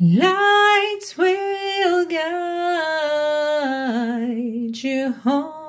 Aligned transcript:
Lights 0.00 1.16
will 1.16 2.06
guide 2.06 2.26
you 4.82 5.12
home 5.12 5.59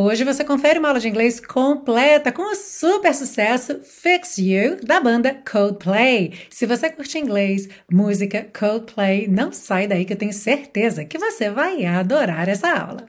Hoje 0.00 0.22
você 0.22 0.44
confere 0.44 0.78
uma 0.78 0.86
aula 0.86 1.00
de 1.00 1.08
inglês 1.08 1.40
completa 1.40 2.30
com 2.30 2.52
o 2.52 2.54
super 2.54 3.12
sucesso 3.12 3.80
Fix 3.82 4.38
You 4.38 4.76
da 4.80 5.00
banda 5.00 5.34
Coldplay. 5.34 6.38
Se 6.48 6.66
você 6.66 6.88
curte 6.88 7.18
inglês, 7.18 7.68
música, 7.90 8.46
Coldplay, 8.56 9.26
não 9.26 9.50
sai 9.50 9.88
daí 9.88 10.04
que 10.04 10.12
eu 10.12 10.16
tenho 10.16 10.32
certeza 10.32 11.04
que 11.04 11.18
você 11.18 11.50
vai 11.50 11.84
adorar 11.84 12.48
essa 12.48 12.70
aula. 12.70 13.06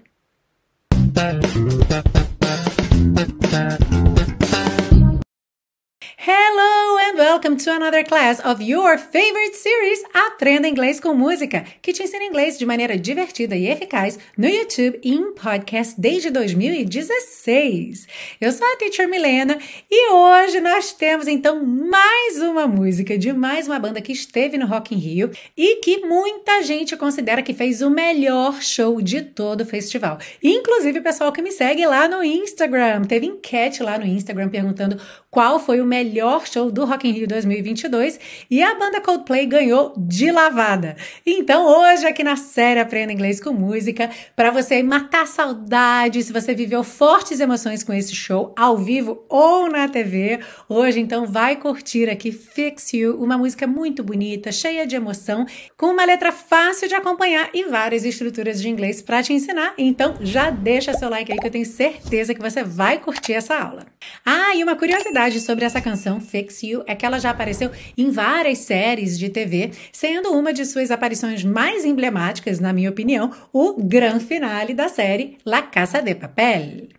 Hello 6.18 6.79
welcome 7.20 7.58
to 7.58 7.70
another 7.70 8.02
class 8.02 8.40
of 8.46 8.64
your 8.64 8.98
favorite 8.98 9.54
series, 9.54 10.02
Aprenda 10.14 10.70
Inglês 10.70 11.02
com 11.02 11.14
Música, 11.14 11.66
que 11.82 11.92
te 11.92 12.02
ensina 12.02 12.24
inglês 12.24 12.58
de 12.58 12.66
maneira 12.66 12.98
divertida 12.98 13.58
e 13.58 13.68
eficaz 13.68 14.18
no 14.38 14.48
YouTube 14.48 15.02
e 15.04 15.16
em 15.16 15.34
podcast 15.34 16.00
desde 16.00 16.30
2016. 16.30 18.08
Eu 18.40 18.54
sou 18.54 18.66
a 18.66 18.78
Teacher 18.78 19.10
Milena 19.10 19.60
e 19.92 20.14
hoje 20.14 20.62
nós 20.62 20.94
temos 20.94 21.28
então 21.28 21.62
mais 21.66 22.42
uma 22.42 22.66
música 22.66 23.18
de 23.18 23.34
mais 23.34 23.68
uma 23.68 23.80
banda 23.80 24.00
que 24.00 24.14
esteve 24.14 24.58
no 24.58 24.66
Rock 24.66 24.96
in 24.96 25.00
Rio 25.00 25.30
e 25.58 25.82
que 25.82 25.98
muita 26.06 26.64
gente 26.64 26.96
considera 26.96 27.44
que 27.44 27.54
fez 27.54 27.82
o 27.82 27.90
melhor 27.90 28.62
show 28.62 29.02
de 29.02 29.24
todo 29.24 29.62
o 29.62 29.66
festival. 29.66 30.20
Inclusive 30.42 31.00
o 31.00 31.04
pessoal 31.04 31.34
que 31.34 31.42
me 31.42 31.52
segue 31.52 31.86
lá 31.86 32.08
no 32.08 32.24
Instagram, 32.24 33.02
teve 33.02 33.26
enquete 33.26 33.84
lá 33.84 33.98
no 34.00 34.06
Instagram 34.06 34.48
perguntando 34.48 34.98
qual 35.32 35.60
foi 35.60 35.80
o 35.80 35.86
melhor 35.86 36.48
show 36.48 36.72
do 36.72 36.86
Rock 36.86 37.08
in 37.08 37.12
Rio 37.12 37.28
2022 37.28 38.20
e 38.50 38.64
a 38.64 38.74
banda 38.76 39.00
Coldplay 39.00 39.46
ganhou 39.46 39.94
de 39.96 40.32
lavada. 40.32 40.96
Então, 41.26 41.68
hoje 41.68 42.08
aqui 42.08 42.24
na 42.24 42.36
série 42.36 42.80
Aprenda 42.80 43.14
Inglês 43.14 43.40
com 43.40 43.52
Música, 43.52 44.10
para 44.36 44.50
você 44.50 44.82
matar 44.82 45.28
saudade, 45.28 46.24
se 46.24 46.34
você 46.34 46.56
viveu 46.56 46.84
fortes 46.84 47.40
emoções 47.40 47.84
com 47.84 47.94
esse 47.94 48.16
show 48.16 48.54
ao 48.58 48.78
vivo 48.78 49.24
ou 49.30 49.70
na 49.70 49.88
TV, 49.88 50.40
hoje 50.68 51.00
então 51.00 51.28
vai 51.28 51.56
curtir 51.56 52.10
aqui 52.10 52.32
Fix 52.32 52.94
You, 52.94 53.22
uma 53.22 53.38
música 53.38 53.68
muito 53.68 54.04
bonita, 54.04 54.52
cheia 54.52 54.88
de 54.88 54.96
emoção, 54.96 55.46
com 55.78 55.88
uma 55.88 56.06
letra 56.06 56.32
fácil 56.32 56.88
de 56.88 56.96
acompanhar 56.96 57.50
e 57.54 57.66
várias 57.66 58.04
estruturas 58.04 58.60
de 58.60 58.68
inglês 58.68 59.02
para 59.02 59.22
te 59.22 59.32
ensinar. 59.34 59.76
Então, 59.78 60.16
já 60.22 60.50
deixa 60.50 60.94
seu 60.94 61.10
like 61.10 61.32
aí 61.32 61.38
que 61.38 61.48
eu 61.48 61.52
tenho 61.52 61.66
certeza 61.66 62.34
que 62.34 62.42
você 62.42 62.64
vai 62.64 62.98
curtir 62.98 63.34
essa 63.34 63.56
aula. 63.56 63.86
Ah, 64.26 64.56
e 64.56 64.64
uma 64.64 64.76
curiosidade 64.76 65.19
sobre 65.42 65.66
essa 65.66 65.82
canção 65.82 66.22
Fix 66.22 66.64
You 66.64 66.84
é 66.88 66.96
que 66.96 67.06
ela 67.06 67.20
já 67.20 67.32
apareceu 67.32 67.72
em 67.98 68.10
várias 68.10 68.60
séries 68.60 69.20
de 69.20 69.28
TV, 69.28 69.72
sendo 69.92 70.32
uma 70.32 70.54
de 70.54 70.66
suas 70.66 70.92
aparições 70.92 71.44
mais 71.44 71.84
emblemáticas, 71.84 72.60
na 72.60 72.72
minha 72.72 72.90
opinião, 72.90 73.30
o 73.52 73.84
grande 73.84 74.24
finale 74.24 74.74
da 74.74 74.88
série 74.88 75.38
La 75.46 75.62
Casa 75.62 76.02
de 76.02 76.16
Papel. 76.16 76.99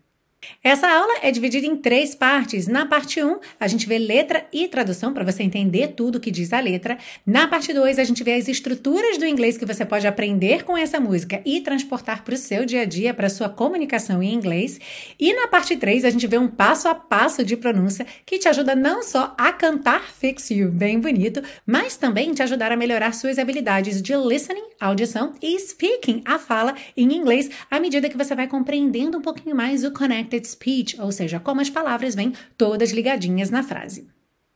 Essa 0.63 0.89
aula 0.89 1.19
é 1.23 1.31
dividida 1.31 1.67
em 1.67 1.77
três 1.77 2.15
partes. 2.15 2.67
Na 2.67 2.87
parte 2.87 3.23
1, 3.23 3.39
a 3.59 3.67
gente 3.67 3.87
vê 3.87 3.99
letra 3.99 4.47
e 4.53 4.69
tradução 4.69 5.13
para 5.13 5.25
você 5.25 5.43
entender 5.43 5.89
tudo 5.89 6.21
que 6.21 6.31
diz 6.31 6.53
a 6.53 6.61
letra. 6.61 6.99
Na 7.27 7.47
parte 7.47 7.73
2, 7.73 7.99
a 7.99 8.05
gente 8.05 8.25
vê 8.25 8.35
as 8.35 8.49
estruturas 8.49 9.19
do 9.19 9.27
inglês 9.27 9.59
que 9.59 9.67
você 9.67 9.85
pode 9.85 10.07
aprender 10.07 10.65
com 10.65 10.77
essa 10.77 10.99
música 10.99 11.43
e 11.45 11.61
transportar 11.61 12.25
para 12.25 12.35
o 12.35 12.39
seu 12.39 12.65
dia 12.65 12.83
a 12.83 12.85
dia, 12.85 13.13
para 13.13 13.27
a 13.27 13.31
sua 13.31 13.49
comunicação 13.49 14.23
em 14.23 14.33
inglês. 14.33 14.79
E 15.19 15.33
na 15.35 15.47
parte 15.47 15.77
3, 15.77 16.05
a 16.05 16.11
gente 16.11 16.27
vê 16.27 16.39
um 16.39 16.49
passo 16.49 16.89
a 16.89 16.95
passo 16.95 17.45
de 17.45 17.57
pronúncia 17.57 18.07
que 18.25 18.39
te 18.39 18.49
ajuda 18.49 18.75
não 18.75 19.03
só 19.03 19.35
a 19.37 19.53
cantar 19.53 20.11
Fix 20.11 20.51
You 20.51 20.71
bem 20.71 21.01
bonito, 21.01 21.43
mas 21.67 21.97
também 21.97 22.33
te 22.33 22.43
ajudar 22.43 22.73
a 22.73 22.77
melhorar 22.77 23.13
suas 23.13 23.39
habilidades 23.39 24.01
de 24.01 24.15
listening, 24.17 24.65
audição 24.81 25.35
e 25.43 25.59
speaking, 25.59 26.23
a 26.25 26.39
fala 26.39 26.75
em 26.97 27.15
inglês, 27.15 27.51
à 27.71 27.79
medida 27.79 28.09
que 28.09 28.17
você 28.17 28.35
vai 28.35 28.47
compreendendo 28.47 29.19
um 29.19 29.23
pouquinho 29.23 29.55
mais 29.55 29.85
o 29.85 29.91
connected 30.31 30.47
speech, 30.47 31.01
ou 31.01 31.11
seja, 31.11 31.41
como 31.41 31.61
as 31.61 31.69
palavras 31.69 32.15
vêm 32.15 32.33
todas 32.57 32.93
ligadinhas 32.93 33.51
na 33.51 33.63
frase. 33.63 34.09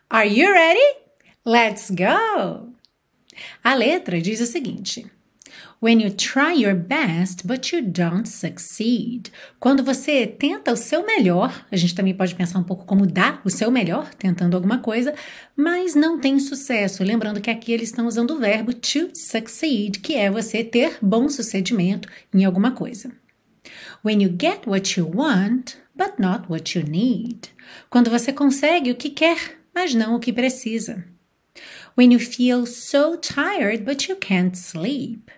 Are 0.08 0.28
you 0.28 0.50
ready? 0.50 0.98
Let's 1.44 1.90
go! 1.90 2.72
A 3.62 3.74
letra 3.74 4.20
diz 4.20 4.40
o 4.40 4.46
seguinte: 4.46 5.10
When 5.82 6.00
you 6.00 6.10
try 6.10 6.62
your 6.62 6.74
best, 6.74 7.46
but 7.46 7.72
you 7.72 7.82
don't 7.82 8.28
succeed. 8.28 9.32
Quando 9.58 9.82
você 9.82 10.26
tenta 10.26 10.72
o 10.72 10.76
seu 10.76 11.04
melhor, 11.04 11.66
a 11.70 11.76
gente 11.76 11.94
também 11.94 12.14
pode 12.14 12.34
pensar 12.34 12.58
um 12.58 12.64
pouco 12.64 12.86
como 12.86 13.06
dar 13.06 13.42
o 13.44 13.50
seu 13.50 13.70
melhor, 13.70 14.14
tentando 14.14 14.54
alguma 14.54 14.78
coisa, 14.78 15.14
mas 15.56 15.94
não 15.94 16.20
tem 16.20 16.38
sucesso. 16.38 17.02
Lembrando 17.02 17.40
que 17.40 17.50
aqui 17.50 17.72
eles 17.72 17.88
estão 17.88 18.06
usando 18.06 18.30
o 18.30 18.38
verbo 18.38 18.72
to 18.72 19.10
succeed, 19.12 19.98
que 19.98 20.14
é 20.14 20.30
você 20.30 20.62
ter 20.62 20.96
bom 21.02 21.28
sucedimento 21.28 22.08
em 22.32 22.44
alguma 22.44 22.70
coisa. 22.70 23.23
When 24.02 24.20
you 24.20 24.30
get 24.30 24.66
what 24.66 24.98
you 24.98 25.06
want, 25.06 25.76
but 25.94 26.18
not 26.18 26.50
what 26.50 26.78
you 26.78 26.84
need. 26.84 27.48
Quando 27.88 28.10
você 28.10 28.32
consegue 28.32 28.90
o 28.90 28.96
que 28.96 29.10
quer, 29.10 29.58
mas 29.74 29.94
não 29.94 30.14
o 30.14 30.20
que 30.20 30.32
precisa. 30.32 31.04
When 31.96 32.12
you 32.12 32.18
feel 32.18 32.66
so 32.66 33.16
tired, 33.16 33.84
but 33.84 34.08
you 34.08 34.16
can't 34.16 34.56
sleep. 34.56 35.30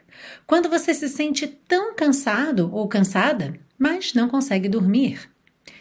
Quando 0.47 0.69
você 0.69 0.95
se 0.95 1.09
sente 1.09 1.47
tão 1.47 1.95
cansado 1.95 2.71
ou 2.73 2.89
cansada, 2.89 3.59
mas 3.79 4.15
não 4.15 4.29
consegue 4.29 4.69
dormir. 4.69 5.31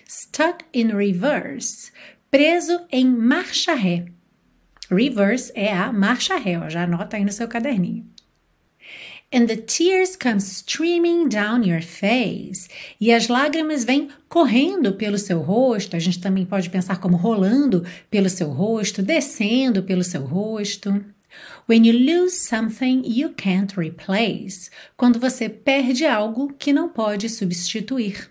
Stuck 0.07 0.65
in 0.73 0.87
reverse. 0.87 1.91
Preso 2.29 2.85
em 2.91 3.05
marcha 3.05 3.73
ré. 3.73 4.05
Reverse 4.91 5.51
é 5.55 5.73
a 5.73 5.91
marcha 5.91 6.37
ré, 6.37 6.59
ó, 6.59 6.69
já 6.69 6.83
anota 6.83 7.17
aí 7.17 7.25
no 7.25 7.31
seu 7.31 7.47
caderninho 7.47 8.14
and 9.35 9.47
the 9.49 9.57
tears 9.57 10.15
come 10.15 10.39
streaming 10.39 11.27
down 11.27 11.61
your 11.65 11.81
face. 11.81 12.69
E 13.01 13.11
as 13.11 13.27
lágrimas 13.27 13.83
vêm 13.83 14.07
correndo 14.29 14.93
pelo 14.93 15.17
seu 15.17 15.41
rosto. 15.41 15.97
A 15.97 15.99
gente 15.99 16.21
também 16.21 16.45
pode 16.45 16.69
pensar 16.69 17.01
como 17.01 17.17
rolando 17.17 17.85
pelo 18.09 18.29
seu 18.29 18.47
rosto, 18.47 19.03
descendo 19.03 19.83
pelo 19.83 20.05
seu 20.05 20.21
rosto. 20.21 21.03
When 21.67 21.85
you 21.85 21.91
lose 21.91 22.37
something 22.37 23.01
you 23.05 23.33
can't 23.35 23.77
replace. 23.77 24.69
Quando 24.95 25.19
você 25.19 25.49
perde 25.49 26.05
algo 26.05 26.53
que 26.57 26.71
não 26.71 26.87
pode 26.87 27.27
substituir. 27.27 28.29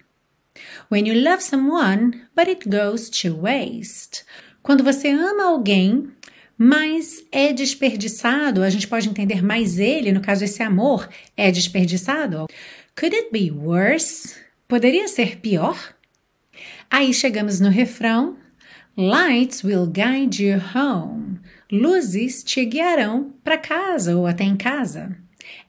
When 0.90 1.06
you 1.06 1.22
love 1.22 1.42
someone, 1.42 2.22
but 2.34 2.48
it 2.48 2.66
goes 2.66 3.10
to 3.10 3.36
waste. 3.42 4.24
Quando 4.62 4.82
você 4.82 5.08
ama 5.10 5.44
alguém, 5.44 6.10
mas 6.56 7.24
é 7.32 7.52
desperdiçado, 7.52 8.62
a 8.62 8.70
gente 8.70 8.86
pode 8.86 9.08
entender 9.08 9.42
mais 9.42 9.78
ele, 9.78 10.12
no 10.12 10.20
caso, 10.20 10.44
esse 10.44 10.62
amor 10.62 11.08
é 11.36 11.50
desperdiçado. 11.50 12.46
Could 12.98 13.14
it 13.14 13.28
be 13.32 13.50
worse? 13.50 14.36
Poderia 14.68 15.08
ser 15.08 15.38
pior? 15.38 15.94
Aí 16.90 17.12
chegamos 17.12 17.60
no 17.60 17.68
refrão. 17.68 18.36
Lights 18.96 19.64
will 19.64 19.86
guide 19.86 20.44
you 20.44 20.60
home. 20.74 21.40
Luzes 21.70 22.44
te 22.44 22.64
guiarão 22.64 23.34
para 23.42 23.58
casa 23.58 24.16
ou 24.16 24.26
até 24.26 24.44
em 24.44 24.56
casa 24.56 25.23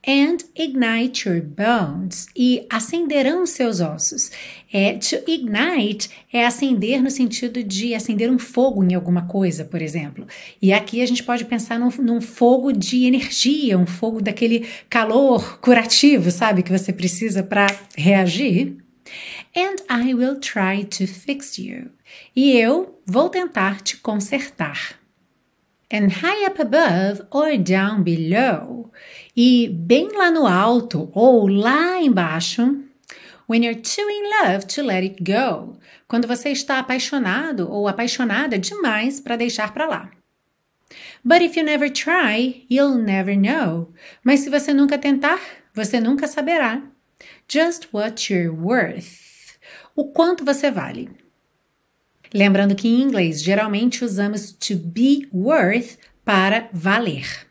and 0.07 0.37
ignite 0.55 1.27
your 1.27 1.41
bones 1.41 2.27
e 2.35 2.65
acenderão 2.69 3.45
seus 3.45 3.79
ossos. 3.79 4.31
É, 4.71 4.93
to 4.93 5.15
ignite 5.27 6.09
é 6.31 6.45
acender 6.45 7.01
no 7.01 7.09
sentido 7.09 7.63
de 7.63 7.95
acender 7.95 8.29
um 8.29 8.37
fogo 8.37 8.83
em 8.83 8.93
alguma 8.93 9.25
coisa, 9.25 9.65
por 9.65 9.81
exemplo. 9.81 10.27
E 10.61 10.71
aqui 10.71 11.01
a 11.01 11.05
gente 11.05 11.23
pode 11.23 11.45
pensar 11.45 11.79
num, 11.79 11.89
num 11.99 12.21
fogo 12.21 12.71
de 12.71 13.05
energia, 13.05 13.77
um 13.77 13.87
fogo 13.87 14.21
daquele 14.21 14.67
calor 14.89 15.59
curativo, 15.59 16.29
sabe, 16.29 16.61
que 16.61 16.71
você 16.71 16.93
precisa 16.93 17.41
para 17.41 17.67
reagir. 17.97 18.77
And 19.55 19.75
I 19.89 20.13
will 20.13 20.39
try 20.39 20.83
to 20.83 21.07
fix 21.07 21.57
you. 21.57 21.89
E 22.35 22.51
eu 22.51 22.99
vou 23.05 23.29
tentar 23.29 23.81
te 23.81 23.97
consertar 23.97 24.99
and 25.91 26.09
high 26.09 26.45
up 26.45 26.59
above 26.59 27.21
or 27.31 27.57
down 27.57 28.03
below. 28.03 28.91
E 29.35 29.67
bem 29.67 30.15
lá 30.15 30.31
no 30.31 30.47
alto 30.47 31.11
ou 31.13 31.47
lá 31.47 32.01
embaixo. 32.01 32.83
When 33.49 33.65
you're 33.65 33.81
too 33.81 34.09
in 34.09 34.23
love 34.41 34.65
to 34.67 34.81
let 34.81 35.03
it 35.03 35.23
go. 35.23 35.77
Quando 36.07 36.27
você 36.27 36.49
está 36.49 36.79
apaixonado 36.79 37.69
ou 37.69 37.87
apaixonada 37.87 38.57
demais 38.57 39.19
para 39.19 39.35
deixar 39.35 39.73
para 39.73 39.87
lá. 39.87 40.11
But 41.23 41.41
if 41.41 41.57
you 41.57 41.63
never 41.63 41.91
try, 41.91 42.65
you'll 42.69 42.97
never 42.97 43.35
know. 43.35 43.91
Mas 44.23 44.41
se 44.41 44.49
você 44.49 44.73
nunca 44.73 44.97
tentar, 44.97 45.39
você 45.73 45.99
nunca 45.99 46.27
saberá. 46.27 46.81
Just 47.47 47.89
what 47.91 48.31
you're 48.31 48.49
worth. 48.49 49.57
O 49.95 50.05
quanto 50.05 50.45
você 50.45 50.71
vale. 50.71 51.09
Lembrando 52.33 52.75
que 52.75 52.87
em 52.87 53.01
inglês 53.01 53.41
geralmente 53.41 54.03
usamos 54.03 54.51
to 54.51 54.75
be 54.75 55.27
worth 55.33 55.97
para 56.23 56.69
valer. 56.71 57.47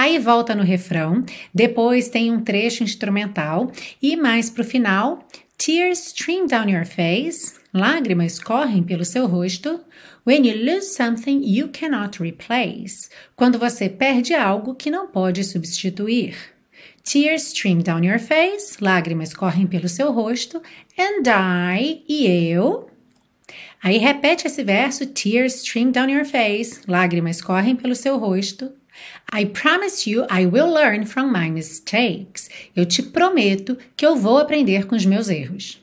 Aí 0.00 0.18
volta 0.18 0.54
no 0.54 0.62
refrão, 0.62 1.22
depois 1.52 2.08
tem 2.08 2.32
um 2.32 2.42
trecho 2.42 2.82
instrumental 2.82 3.70
e 4.00 4.16
mais 4.16 4.48
para 4.48 4.62
o 4.62 4.64
final, 4.64 5.28
tears 5.58 6.06
stream 6.06 6.46
down 6.46 6.70
your 6.70 6.86
face, 6.86 7.56
lágrimas 7.70 8.38
correm 8.38 8.82
pelo 8.82 9.04
seu 9.04 9.26
rosto. 9.26 9.78
When 10.26 10.48
you 10.48 10.56
lose 10.56 10.94
something 10.94 11.42
you 11.44 11.68
cannot 11.68 12.18
replace, 12.18 13.10
quando 13.36 13.58
você 13.58 13.90
perde 13.90 14.32
algo 14.32 14.74
que 14.74 14.90
não 14.90 15.06
pode 15.06 15.44
substituir. 15.44 16.34
Tears 17.04 17.48
stream 17.48 17.80
down 17.80 18.02
your 18.02 18.18
face, 18.18 18.82
lágrimas 18.82 19.34
correm 19.34 19.66
pelo 19.66 19.86
seu 19.86 20.10
rosto. 20.12 20.62
And 20.98 21.28
I, 21.78 22.02
e 22.08 22.26
eu, 22.26 22.88
Aí 23.82 23.98
repete 23.98 24.46
esse 24.46 24.64
verso: 24.64 25.04
Tears 25.04 25.56
stream 25.56 25.90
down 25.90 26.08
your 26.08 26.24
face, 26.24 26.80
lágrimas 26.88 27.42
correm 27.42 27.76
pelo 27.76 27.94
seu 27.94 28.16
rosto. 28.16 28.79
I 29.32 29.44
promise 29.44 30.10
you 30.10 30.26
I 30.28 30.44
will 30.44 30.72
learn 30.72 31.06
from 31.06 31.30
my 31.30 31.48
mistakes. 31.50 32.48
Eu 32.74 32.84
te 32.84 33.02
prometo 33.02 33.78
que 33.96 34.04
eu 34.04 34.16
vou 34.16 34.38
aprender 34.38 34.86
com 34.86 34.96
os 34.96 35.06
meus 35.06 35.28
erros. 35.28 35.80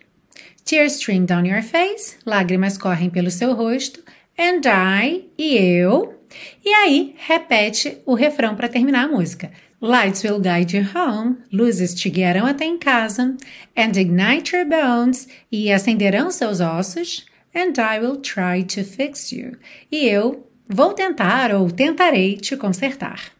Tears 0.65 0.95
stream 0.95 1.25
down 1.25 1.45
your 1.45 1.63
face, 1.63 2.17
lágrimas 2.25 2.77
correm 2.77 3.09
pelo 3.09 3.31
seu 3.31 3.53
rosto. 3.53 4.01
And 4.37 4.61
I, 4.65 5.29
e 5.37 5.55
eu. 5.55 6.19
E 6.63 6.69
aí 6.69 7.15
repete 7.17 7.97
o 8.05 8.15
refrão 8.15 8.53
para 8.53 8.67
terminar 8.67 9.05
a 9.05 9.07
música. 9.07 9.49
Lights 9.81 10.23
will 10.23 10.39
guide 10.39 10.75
you 10.75 10.85
home, 10.93 11.37
luzes 11.51 11.93
te 11.93 12.09
guiarão 12.09 12.45
até 12.45 12.65
em 12.65 12.77
casa, 12.77 13.37
and 13.77 13.91
ignite 13.95 14.55
your 14.55 14.65
bones, 14.65 15.27
e 15.51 15.71
acenderão 15.71 16.31
seus 16.31 16.59
ossos 16.59 17.25
and 17.55 17.79
I 17.79 17.99
will 17.99 18.17
try 18.17 18.63
to 18.63 18.83
fix 18.83 19.31
you. 19.31 19.57
E 19.91 20.05
eu 20.05 20.47
vou 20.67 20.93
tentar 20.93 21.53
ou 21.53 21.71
tentarei 21.71 22.35
te 22.37 22.57
consertar. 22.57 23.36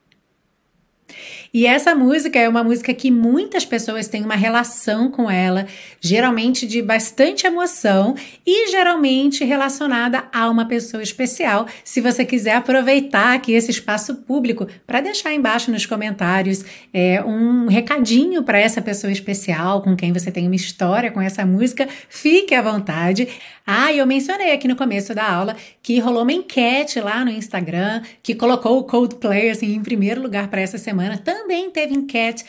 E 1.58 1.66
essa 1.66 1.96
música 1.96 2.38
é 2.38 2.48
uma 2.48 2.64
música 2.64 2.94
que 2.94 3.10
muitas 3.10 3.66
pessoas 3.66 4.08
têm 4.08 4.24
uma 4.24 4.36
relação 4.36 5.10
com 5.10 5.28
ela, 5.28 5.66
geralmente 6.00 6.68
de 6.68 6.84
bastante 6.84 7.48
emoção 7.48 8.14
e 8.46 8.70
geralmente 8.70 9.44
relacionada 9.44 10.26
a 10.32 10.48
uma 10.52 10.68
pessoa 10.68 11.02
especial. 11.02 11.66
Se 11.84 12.00
você 12.00 12.24
quiser 12.24 12.58
aproveitar 12.58 13.34
aqui 13.34 13.54
esse 13.54 13.72
espaço 13.72 14.18
público 14.18 14.68
para 14.86 15.02
deixar 15.02 15.34
embaixo 15.34 15.72
nos 15.72 15.84
comentários 15.84 16.64
é, 16.94 17.24
um 17.24 17.66
recadinho 17.66 18.44
para 18.44 18.60
essa 18.60 18.80
pessoa 18.80 19.12
especial 19.12 19.82
com 19.82 19.96
quem 19.96 20.14
você 20.14 20.30
tem 20.30 20.46
uma 20.46 20.56
história 20.56 21.10
com 21.10 21.20
essa 21.20 21.44
música, 21.44 21.88
fique 22.08 22.54
à 22.54 22.62
vontade. 22.62 23.28
Ah, 23.66 23.92
eu 23.92 24.06
mencionei 24.06 24.54
aqui 24.54 24.68
no 24.68 24.76
começo 24.76 25.16
da 25.16 25.28
aula 25.28 25.58
que 25.88 26.00
rolou 26.00 26.24
uma 26.24 26.34
enquete 26.34 27.00
lá 27.00 27.24
no 27.24 27.32
Instagram 27.32 28.02
que 28.22 28.36
colocou 28.36 28.78
o 28.78 28.84
Coldplay 28.84 29.52
assim 29.52 29.74
em 29.74 29.82
primeiro 29.82 30.22
lugar 30.22 30.50
para 30.50 30.60
essa 30.60 30.78
semana. 30.78 31.18
Também 31.18 31.72
teve 31.72 31.94
enquete 31.94 32.44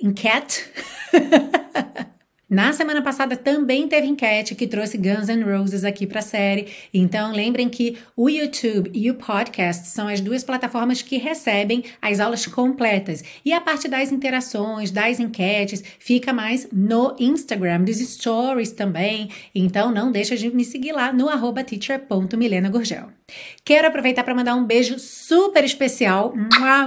enquete 0.00 0.64
Na 2.50 2.72
semana 2.72 3.02
passada 3.02 3.36
também 3.36 3.86
teve 3.86 4.06
enquete 4.06 4.54
que 4.54 4.66
trouxe 4.66 4.96
Guns 4.96 5.28
N' 5.28 5.42
Roses 5.42 5.84
aqui 5.84 6.06
para 6.06 6.20
a 6.20 6.22
série. 6.22 6.68
Então 6.94 7.30
lembrem 7.30 7.68
que 7.68 7.98
o 8.16 8.26
YouTube 8.26 8.90
e 8.94 9.10
o 9.10 9.16
podcast 9.16 9.88
são 9.88 10.08
as 10.08 10.22
duas 10.22 10.42
plataformas 10.42 11.02
que 11.02 11.18
recebem 11.18 11.84
as 12.00 12.20
aulas 12.20 12.46
completas. 12.46 13.22
E 13.44 13.52
a 13.52 13.60
parte 13.60 13.86
das 13.86 14.10
interações, 14.10 14.90
das 14.90 15.20
enquetes, 15.20 15.84
fica 15.98 16.32
mais 16.32 16.66
no 16.72 17.14
Instagram, 17.18 17.82
dos 17.82 17.98
stories 17.98 18.72
também. 18.72 19.28
Então 19.54 19.92
não 19.92 20.10
deixa 20.10 20.34
de 20.34 20.48
me 20.48 20.64
seguir 20.64 20.92
lá 20.92 21.12
no 21.12 21.28
arroba 21.28 21.62
teacher.milenagurgel. 21.62 23.17
Quero 23.68 23.86
aproveitar 23.86 24.24
para 24.24 24.34
mandar 24.34 24.54
um 24.54 24.64
beijo 24.64 24.98
super 24.98 25.62
especial. 25.62 26.32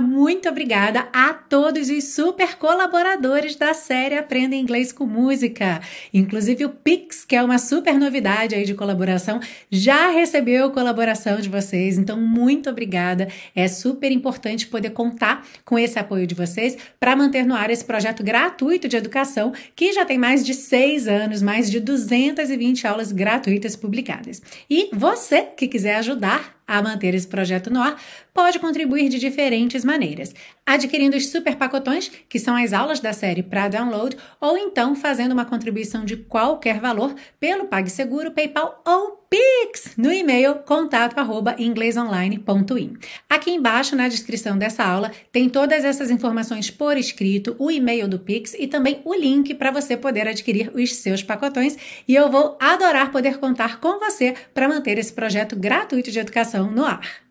Muito 0.02 0.50
obrigada 0.50 1.08
a 1.14 1.32
todos 1.32 1.90
os 1.90 2.06
super 2.06 2.56
colaboradores 2.56 3.56
da 3.56 3.72
série 3.76 4.18
Aprenda 4.18 4.56
Inglês 4.56 4.92
com 4.92 5.06
Música. 5.06 5.80
Inclusive 6.12 6.66
o 6.66 6.70
Pix, 6.70 7.24
que 7.24 7.36
é 7.36 7.44
uma 7.44 7.60
super 7.60 8.00
novidade 8.00 8.56
aí 8.56 8.66
de 8.66 8.74
colaboração, 8.74 9.40
já 9.70 10.10
recebeu 10.10 10.72
colaboração 10.72 11.40
de 11.40 11.50
vocês. 11.50 12.00
Então, 12.00 12.20
muito 12.20 12.68
obrigada. 12.72 13.28
É 13.56 13.68
super 13.68 14.12
importante 14.12 14.66
poder 14.66 14.90
contar 14.90 15.46
com 15.64 15.78
esse 15.78 16.00
apoio 16.00 16.26
de 16.26 16.34
vocês 16.34 16.76
para 17.00 17.16
manter 17.16 17.46
no 17.46 17.54
ar 17.54 17.70
esse 17.70 17.86
projeto 17.86 18.24
gratuito 18.24 18.88
de 18.88 18.98
educação 18.98 19.54
que 19.76 19.94
já 19.94 20.04
tem 20.04 20.18
mais 20.18 20.44
de 20.44 20.56
seis 20.56 21.08
anos, 21.08 21.44
mais 21.44 21.70
de 21.70 21.80
220 21.80 22.88
aulas 22.88 23.12
gratuitas 23.12 23.76
publicadas. 23.76 24.42
E 24.68 24.90
você 24.92 25.44
que 25.44 25.68
quiser 25.68 25.98
ajudar 25.98 26.31
merah 26.32 26.61
a 26.68 26.82
manter 26.82 27.14
esse 27.14 27.28
projeto 27.28 27.70
no 27.70 27.82
ar, 27.82 28.02
pode 28.34 28.60
contribuir 28.60 29.10
de 29.10 29.20
diferentes 29.20 29.84
maneiras, 29.84 30.34
adquirindo 30.66 31.18
os 31.18 31.28
super 31.28 31.56
pacotões, 31.56 32.10
que 32.30 32.40
são 32.40 32.56
as 32.56 32.74
aulas 32.74 33.00
da 33.00 33.14
série 33.14 33.44
para 33.44 33.68
download, 33.68 34.18
ou 34.40 34.58
então 34.58 34.96
fazendo 34.96 35.34
uma 35.34 35.46
contribuição 35.46 36.06
de 36.06 36.18
qualquer 36.18 36.80
valor 36.80 37.14
pelo 37.40 37.66
PagSeguro, 37.66 38.32
PayPal 38.32 38.82
ou 38.86 39.22
Pix 39.32 39.96
no 39.96 40.12
e-mail 40.12 40.56
contato@inglesonline.in. 40.66 42.98
Aqui 43.30 43.52
embaixo 43.52 43.96
na 43.96 44.10
descrição 44.10 44.58
dessa 44.58 44.84
aula 44.84 45.10
tem 45.32 45.48
todas 45.48 45.86
essas 45.86 46.12
informações 46.12 46.70
por 46.70 46.98
escrito, 46.98 47.56
o 47.58 47.72
e-mail 47.72 48.10
do 48.10 48.20
Pix 48.20 48.54
e 48.60 48.68
também 48.68 49.00
o 49.06 49.14
link 49.14 49.54
para 49.54 49.72
você 49.72 49.96
poder 49.96 50.28
adquirir 50.28 50.70
os 50.76 50.96
seus 50.96 51.24
pacotões, 51.24 51.78
e 52.06 52.14
eu 52.14 52.30
vou 52.30 52.58
adorar 52.60 53.10
poder 53.10 53.40
contar 53.40 53.80
com 53.80 54.00
você 54.00 54.36
para 54.54 54.68
manter 54.68 54.98
esse 54.98 55.14
projeto 55.14 55.56
gratuito 55.56 56.12
de 56.12 56.20
educação 56.20 56.51
no 56.60 56.86
ar. 56.86 57.22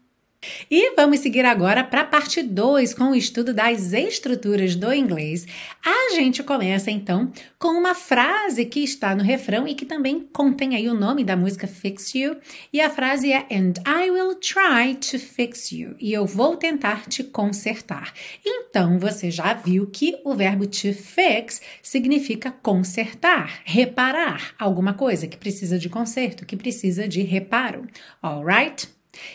E 0.71 0.95
vamos 0.97 1.21
seguir 1.21 1.45
agora 1.45 1.85
para 1.85 2.01
a 2.01 2.07
parte 2.07 2.43
2 2.43 2.95
com 2.95 3.11
o 3.11 3.15
estudo 3.15 3.53
das 3.53 3.93
estruturas 3.93 4.75
do 4.75 4.91
inglês. 4.91 5.47
A 5.85 6.15
gente 6.15 6.43
começa 6.43 6.91
então 6.91 7.31
com 7.59 7.69
uma 7.69 7.95
frase 7.95 8.65
que 8.65 8.83
está 8.83 9.15
no 9.15 9.23
refrão 9.23 9.69
e 9.69 9.75
que 9.75 9.85
também 9.85 10.27
contém 10.33 10.75
aí 10.75 10.89
o 10.89 10.95
nome 10.95 11.25
da 11.25 11.37
música 11.37 11.67
Fix 11.67 12.15
You. 12.15 12.39
E 12.73 12.81
a 12.81 12.89
frase 12.89 13.31
é 13.31 13.47
And 13.51 13.75
I 13.87 14.11
will 14.11 14.35
try 14.37 14.95
to 14.95 15.19
fix 15.19 15.73
you. 15.73 15.95
E 16.01 16.11
eu 16.11 16.25
vou 16.25 16.57
tentar 16.57 17.07
te 17.07 17.23
consertar. 17.23 18.15
Então 18.43 18.99
você 18.99 19.31
já 19.31 19.53
viu 19.53 19.87
que 19.89 20.19
o 20.25 20.35
verbo 20.35 20.67
to 20.67 20.95
fix 20.95 21.61
significa 21.83 22.51
consertar, 22.51 23.61
reparar 23.67 24.55
alguma 24.59 24.95
coisa 24.95 25.27
que 25.27 25.37
precisa 25.37 25.79
de 25.79 25.91
conserto, 25.91 26.47
que 26.47 26.57
precisa 26.57 27.07
de 27.07 27.21
reparo. 27.21 27.87
Alright? 28.23 28.89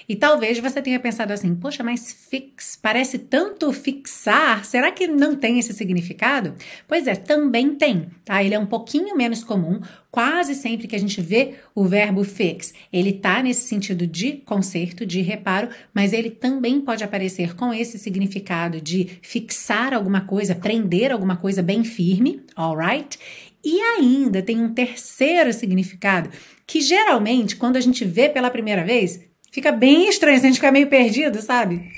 E 0.08 0.16
talvez 0.16 0.60
você 0.60 0.82
tenha 0.82 1.00
pensado 1.00 1.34
assim: 1.34 1.56
poxa, 1.56 1.84
mas 1.84 2.12
fix 2.30 2.76
parece 2.82 3.18
tanto 3.18 3.72
fixar, 3.72 4.64
será 4.66 4.92
que 4.92 5.08
não 5.08 5.36
tem 5.36 5.60
esse 5.60 5.74
significado? 5.74 6.56
Pois 6.88 7.08
é, 7.08 7.16
também 7.16 7.76
tem, 7.76 8.08
tá? 8.24 8.44
Ele 8.44 8.56
é 8.56 8.60
um 8.60 8.66
pouquinho 8.66 9.16
menos 9.16 9.44
comum. 9.44 9.80
Quase 10.12 10.56
sempre 10.56 10.88
que 10.88 10.96
a 10.96 11.00
gente 11.00 11.20
vê 11.20 11.56
o 11.74 11.84
verbo 11.84 12.24
fix, 12.24 12.74
ele 12.92 13.12
tá 13.12 13.44
nesse 13.44 13.68
sentido 13.68 14.08
de 14.08 14.34
conserto, 14.46 15.06
de 15.06 15.22
reparo, 15.22 15.68
mas 15.94 16.14
ele 16.14 16.30
também 16.30 16.80
pode 16.80 17.04
aparecer 17.04 17.54
com 17.54 17.74
esse 17.74 18.00
significado 18.00 18.80
de 18.80 19.20
fixar 19.22 19.94
alguma 19.94 20.22
coisa, 20.22 20.56
prender 20.56 21.12
alguma 21.12 21.36
coisa 21.36 21.62
bem 21.62 21.84
firme, 21.84 22.42
alright? 22.56 23.20
E 23.66 23.82
ainda 23.82 24.44
tem 24.44 24.62
um 24.62 24.74
terceiro 24.74 25.52
significado 25.52 26.30
que 26.68 26.80
geralmente, 26.82 27.56
quando 27.56 27.78
a 27.78 27.82
gente 27.82 28.06
vê 28.06 28.30
pela 28.30 28.52
primeira 28.52 28.84
vez, 28.84 29.20
Fica 29.56 29.72
bem 29.72 30.10
estranho, 30.10 30.36
a 30.36 30.42
gente 30.42 30.56
fica 30.56 30.70
meio 30.70 30.88
perdido, 30.88 31.42
sabe? 31.42 31.90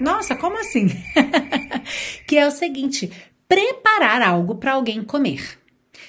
Nossa, 0.00 0.34
como 0.34 0.58
assim? 0.58 0.88
que 2.26 2.36
é 2.36 2.44
o 2.44 2.50
seguinte: 2.50 3.08
preparar 3.48 4.20
algo 4.20 4.56
para 4.56 4.72
alguém 4.72 5.04
comer. 5.04 5.60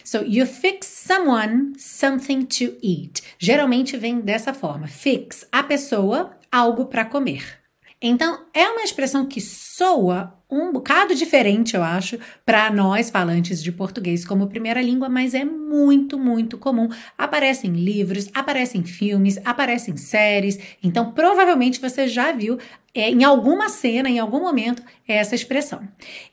So, 0.03 0.23
you 0.25 0.47
fix 0.47 0.87
someone 0.87 1.73
something 1.77 2.41
to 2.41 2.75
eat. 2.81 3.21
Geralmente 3.37 3.97
vem 3.97 4.19
dessa 4.19 4.51
forma: 4.51 4.87
fix 4.87 5.47
a 5.51 5.61
pessoa 5.61 6.35
algo 6.51 6.87
para 6.87 7.05
comer. 7.05 7.58
Então, 8.01 8.45
é 8.53 8.65
uma 8.69 8.83
expressão 8.83 9.25
que 9.25 9.41
soa 9.41 10.33
um 10.49 10.71
bocado 10.71 11.13
diferente, 11.13 11.75
eu 11.75 11.83
acho, 11.83 12.17
para 12.45 12.71
nós 12.71 13.09
falantes 13.09 13.61
de 13.61 13.71
português 13.71 14.25
como 14.25 14.47
primeira 14.47 14.81
língua, 14.81 15.09
mas 15.09 15.33
é 15.33 15.43
muito, 15.43 16.17
muito 16.17 16.57
comum. 16.57 16.87
Aparece 17.17 17.67
em 17.67 17.73
livros, 17.73 18.29
aparece 18.33 18.77
em 18.77 18.83
filmes, 18.83 19.37
aparece 19.43 19.91
em 19.91 19.97
séries. 19.97 20.57
Então, 20.81 21.11
provavelmente 21.11 21.81
você 21.81 22.07
já 22.07 22.31
viu 22.31 22.57
é, 22.95 23.09
em 23.09 23.23
alguma 23.23 23.67
cena, 23.67 24.09
em 24.09 24.17
algum 24.17 24.39
momento, 24.39 24.81
essa 25.05 25.35
expressão. 25.35 25.85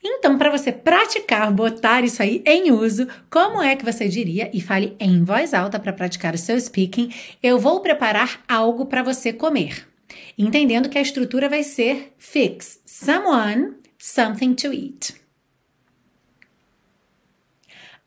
Então, 0.03 0.39
para 0.39 0.51
você 0.51 0.71
praticar, 0.71 1.53
botar 1.53 2.05
isso 2.05 2.23
aí 2.23 2.43
em 2.47 2.71
uso, 2.71 3.09
como 3.29 3.61
é 3.61 3.75
que 3.75 3.85
você 3.85 4.09
diria? 4.09 4.49
E 4.55 4.61
fale 4.61 4.97
em 5.01 5.25
voz 5.25 5.53
alta 5.53 5.81
para 5.81 5.93
praticar 5.93 6.33
o 6.33 6.39
seu 6.39 6.59
speaking. 6.59 7.13
Eu 7.43 7.59
vou 7.59 7.81
preparar 7.81 8.41
algo 8.49 8.87
para 8.87 9.03
você 9.03 9.33
comer. 9.33 9.96
Entendendo 10.39 10.89
que 10.89 10.99
a 10.99 11.03
estrutura 11.03 11.49
vai 11.49 11.63
ser 11.63 12.15
fix 12.19 12.81
someone 12.85 13.75
something 13.99 14.55
to 14.55 14.73
eat. 14.73 15.15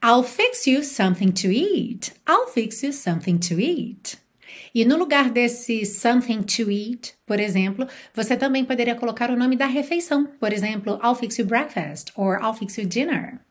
I'll 0.02 0.24
fix 0.24 0.66
you 0.66 0.82
something 0.84 1.32
to 1.34 1.52
eat. 1.52 2.14
I'll 2.26 2.48
fix 2.48 2.82
you 2.84 2.94
something 2.94 3.38
to 3.40 3.60
eat. 3.60 4.18
E 4.74 4.86
no 4.86 4.98
lugar 4.98 5.30
desse 5.30 5.86
something 5.86 6.42
to 6.44 6.72
eat, 6.72 7.16
por 7.26 7.40
exemplo, 7.40 7.88
você 8.14 8.38
também 8.38 8.64
poderia 8.64 8.96
colocar 8.96 9.30
o 9.30 9.36
nome 9.36 9.56
da 9.56 9.66
refeição. 9.66 10.26
Por 10.40 10.54
exemplo, 10.54 11.00
I'll 11.04 11.16
fix 11.16 11.38
you 11.38 11.46
breakfast 11.46 12.12
or 12.16 12.40
I'll 12.42 12.54
fix 12.54 12.78
you 12.78 12.86
dinner. 12.86 13.42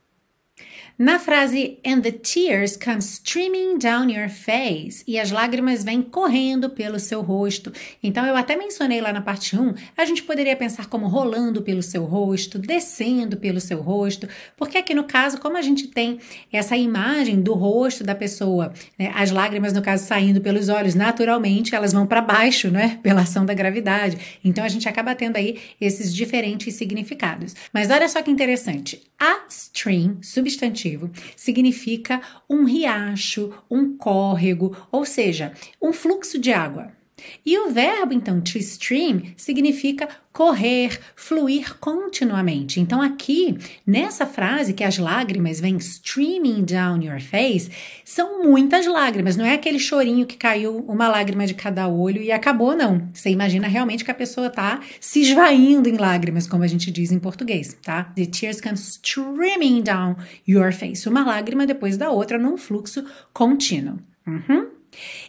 Na 1.00 1.20
frase 1.20 1.78
And 1.86 2.00
the 2.00 2.10
tears 2.10 2.76
come 2.76 2.98
streaming 2.98 3.78
down 3.78 4.10
your 4.10 4.28
face 4.28 5.04
e 5.06 5.16
as 5.16 5.30
lágrimas 5.30 5.84
vêm 5.84 6.02
correndo 6.02 6.68
pelo 6.68 6.98
seu 6.98 7.22
rosto. 7.22 7.72
Então 8.02 8.26
eu 8.26 8.34
até 8.34 8.56
mencionei 8.56 9.00
lá 9.00 9.12
na 9.12 9.20
parte 9.20 9.56
1, 9.56 9.74
a 9.96 10.04
gente 10.04 10.24
poderia 10.24 10.56
pensar 10.56 10.86
como 10.86 11.06
rolando 11.06 11.62
pelo 11.62 11.84
seu 11.84 12.04
rosto, 12.04 12.58
descendo 12.58 13.36
pelo 13.36 13.60
seu 13.60 13.80
rosto, 13.80 14.28
porque 14.56 14.76
aqui 14.76 14.92
no 14.92 15.04
caso, 15.04 15.38
como 15.38 15.56
a 15.56 15.62
gente 15.62 15.86
tem 15.86 16.18
essa 16.52 16.76
imagem 16.76 17.40
do 17.40 17.54
rosto 17.54 18.02
da 18.02 18.16
pessoa, 18.16 18.72
né, 18.98 19.12
as 19.14 19.30
lágrimas 19.30 19.72
no 19.72 19.80
caso 19.80 20.04
saindo 20.04 20.40
pelos 20.40 20.68
olhos, 20.68 20.96
naturalmente 20.96 21.76
elas 21.76 21.92
vão 21.92 22.08
para 22.08 22.20
baixo, 22.20 22.72
né, 22.72 22.98
pela 23.04 23.20
ação 23.20 23.46
da 23.46 23.54
gravidade. 23.54 24.40
Então 24.42 24.64
a 24.64 24.68
gente 24.68 24.88
acaba 24.88 25.14
tendo 25.14 25.36
aí 25.36 25.60
esses 25.80 26.12
diferentes 26.12 26.74
significados. 26.74 27.54
Mas 27.72 27.88
olha 27.88 28.08
só 28.08 28.20
que 28.20 28.32
interessante. 28.32 29.00
A 29.16 29.44
stream, 29.48 30.18
substantivo 30.22 30.87
significa 31.36 32.20
um 32.48 32.64
riacho, 32.64 33.52
um 33.70 33.96
córrego, 33.96 34.76
ou 34.90 35.04
seja, 35.04 35.52
um 35.80 35.92
fluxo 35.92 36.38
de 36.38 36.52
água. 36.52 36.97
E 37.44 37.58
o 37.58 37.70
verbo, 37.70 38.12
então, 38.12 38.40
to 38.40 38.58
stream, 38.58 39.22
significa 39.36 40.08
correr, 40.32 41.00
fluir 41.16 41.76
continuamente. 41.78 42.78
Então, 42.78 43.02
aqui, 43.02 43.58
nessa 43.84 44.24
frase 44.24 44.72
que 44.72 44.84
as 44.84 44.96
lágrimas 44.96 45.58
vêm 45.58 45.76
streaming 45.78 46.64
down 46.64 47.02
your 47.02 47.20
face, 47.20 47.70
são 48.04 48.44
muitas 48.44 48.86
lágrimas. 48.86 49.36
Não 49.36 49.44
é 49.44 49.54
aquele 49.54 49.80
chorinho 49.80 50.26
que 50.26 50.36
caiu 50.36 50.76
uma 50.86 51.08
lágrima 51.08 51.44
de 51.44 51.54
cada 51.54 51.88
olho 51.88 52.22
e 52.22 52.30
acabou, 52.30 52.76
não. 52.76 53.08
Você 53.12 53.30
imagina 53.30 53.66
realmente 53.66 54.04
que 54.04 54.10
a 54.12 54.14
pessoa 54.14 54.48
tá 54.48 54.80
se 55.00 55.22
esvaindo 55.22 55.88
em 55.88 55.96
lágrimas, 55.96 56.46
como 56.46 56.62
a 56.62 56.68
gente 56.68 56.90
diz 56.90 57.10
em 57.10 57.18
português, 57.18 57.76
tá? 57.82 58.04
The 58.14 58.26
tears 58.26 58.60
come 58.60 58.74
streaming 58.74 59.82
down 59.82 60.16
your 60.46 60.72
face. 60.72 61.08
Uma 61.08 61.24
lágrima 61.24 61.66
depois 61.66 61.96
da 61.96 62.10
outra 62.10 62.38
num 62.38 62.56
fluxo 62.56 63.04
contínuo. 63.32 63.98
Uhum. 64.24 64.77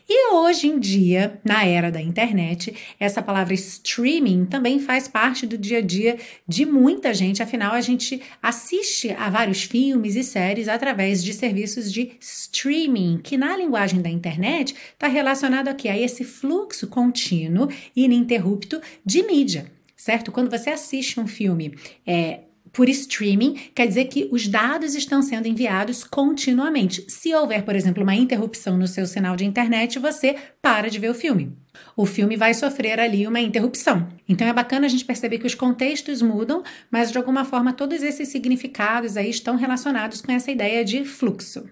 E 0.08 0.34
hoje 0.34 0.68
em 0.68 0.80
dia, 0.80 1.40
na 1.44 1.66
era 1.66 1.92
da 1.92 2.02
internet, 2.02 2.74
essa 3.00 3.22
palavra 3.22 3.54
streaming 3.54 4.46
também 4.46 4.80
faz 4.80 5.08
parte 5.08 5.46
do 5.46 5.58
dia 5.58 5.80
a 5.80 5.82
dia 5.82 6.18
de 6.48 6.66
muita 6.66 7.14
gente, 7.14 7.44
afinal, 7.44 7.74
a 7.74 7.82
gente 7.82 8.22
assiste 8.42 9.12
a 9.12 9.30
vários 9.30 9.64
filmes 9.64 10.16
e 10.16 10.24
séries 10.24 10.68
através 10.68 11.24
de 11.24 11.34
serviços 11.34 11.92
de 11.92 12.14
streaming, 12.20 13.20
que 13.24 13.38
na 13.38 13.56
linguagem 13.56 14.02
da 14.02 14.10
internet 14.10 14.76
está 14.94 15.08
relacionado 15.08 15.68
aqui 15.68 15.88
a 15.88 15.98
esse 15.98 16.24
fluxo 16.24 16.88
contínuo 16.88 17.70
e 17.96 18.06
ininterrupto 18.06 18.82
de 19.06 19.24
mídia 19.24 19.72
certo? 20.00 20.32
Quando 20.32 20.50
você 20.50 20.70
assiste 20.70 21.20
um 21.20 21.28
filme 21.28 21.78
é, 22.08 22.40
por 22.72 22.88
streaming, 22.90 23.54
quer 23.74 23.88
dizer 23.88 24.06
que 24.06 24.28
os 24.32 24.48
dados 24.48 24.96
estão 24.96 25.22
sendo 25.22 25.48
enviados 25.48 26.04
continuamente. 26.04 27.06
Se 27.08 27.34
houver, 27.34 27.64
por 27.64 27.76
exemplo, 27.76 28.04
uma 28.04 28.16
interrupção 28.16 28.78
no 28.78 28.88
seu 28.88 29.06
sinal 29.06 29.36
de 29.36 29.46
internet, 29.46 30.00
você 30.00 30.36
para 30.62 30.90
de 30.90 31.00
ver 31.00 31.10
o 31.10 31.16
filme. 31.16 31.56
O 31.96 32.06
filme 32.06 32.36
vai 32.36 32.54
sofrer 32.54 33.00
ali 33.00 33.28
uma 33.28 33.40
interrupção. 33.40 34.08
Então 34.28 34.48
é 34.48 34.54
bacana 34.54 34.86
a 34.86 34.90
gente 34.90 35.06
perceber 35.06 35.40
que 35.40 35.48
os 35.48 35.56
contextos 35.56 36.22
mudam, 36.22 36.64
mas 36.92 37.12
de 37.12 37.18
alguma 37.18 37.46
forma 37.46 37.74
todos 37.74 38.04
esses 38.04 38.30
significados 38.30 39.18
aí 39.18 39.30
estão 39.30 39.56
relacionados 39.56 40.22
com 40.22 40.32
essa 40.32 40.52
ideia 40.52 40.84
de 40.84 41.06
fluxo. 41.06 41.70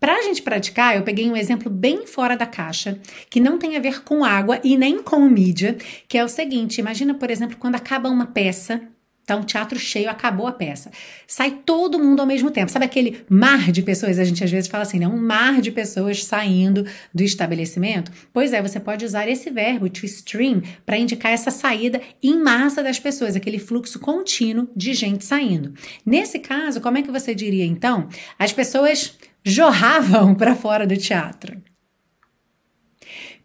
Para 0.00 0.14
a 0.14 0.22
gente 0.22 0.42
praticar, 0.42 0.96
eu 0.96 1.02
peguei 1.02 1.28
um 1.28 1.36
exemplo 1.36 1.68
bem 1.68 2.06
fora 2.06 2.36
da 2.36 2.46
caixa, 2.46 3.00
que 3.28 3.40
não 3.40 3.58
tem 3.58 3.76
a 3.76 3.80
ver 3.80 4.04
com 4.04 4.24
água 4.24 4.60
e 4.62 4.76
nem 4.76 5.02
com 5.02 5.28
mídia, 5.28 5.76
que 6.06 6.16
é 6.16 6.24
o 6.24 6.28
seguinte: 6.28 6.78
imagina, 6.78 7.14
por 7.14 7.30
exemplo, 7.30 7.56
quando 7.58 7.74
acaba 7.74 8.08
uma 8.08 8.26
peça 8.26 8.80
Tá 9.28 9.36
um 9.36 9.42
teatro 9.42 9.78
cheio, 9.78 10.08
acabou 10.08 10.46
a 10.46 10.52
peça. 10.52 10.90
Sai 11.26 11.58
todo 11.66 11.98
mundo 11.98 12.20
ao 12.20 12.26
mesmo 12.26 12.50
tempo. 12.50 12.72
Sabe 12.72 12.86
aquele 12.86 13.26
mar 13.28 13.70
de 13.70 13.82
pessoas? 13.82 14.18
A 14.18 14.24
gente 14.24 14.42
às 14.42 14.50
vezes 14.50 14.70
fala 14.70 14.84
assim, 14.84 14.98
né? 14.98 15.06
Um 15.06 15.20
mar 15.20 15.60
de 15.60 15.70
pessoas 15.70 16.24
saindo 16.24 16.86
do 17.12 17.22
estabelecimento. 17.22 18.10
Pois 18.32 18.54
é, 18.54 18.62
você 18.62 18.80
pode 18.80 19.04
usar 19.04 19.28
esse 19.28 19.50
verbo 19.50 19.90
to 19.90 20.06
stream 20.06 20.62
para 20.86 20.96
indicar 20.96 21.30
essa 21.30 21.50
saída 21.50 22.00
em 22.22 22.42
massa 22.42 22.82
das 22.82 22.98
pessoas, 22.98 23.36
aquele 23.36 23.58
fluxo 23.58 23.98
contínuo 23.98 24.66
de 24.74 24.94
gente 24.94 25.26
saindo. 25.26 25.74
Nesse 26.06 26.38
caso, 26.38 26.80
como 26.80 26.96
é 26.96 27.02
que 27.02 27.10
você 27.10 27.34
diria 27.34 27.66
então? 27.66 28.08
As 28.38 28.50
pessoas 28.50 29.14
jorravam 29.44 30.34
para 30.34 30.56
fora 30.56 30.86
do 30.86 30.96
teatro. 30.96 31.62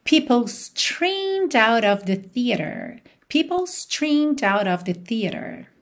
People 0.05 0.45
streamed 0.47 1.57
out 1.57 1.85
of 1.85 2.05
the 2.05 2.15
theater. 2.15 3.01
People 3.27 3.67
streamed 3.67 4.41
out 4.45 4.65
of 4.65 4.85
the 4.85 4.93
theater. 4.93 5.72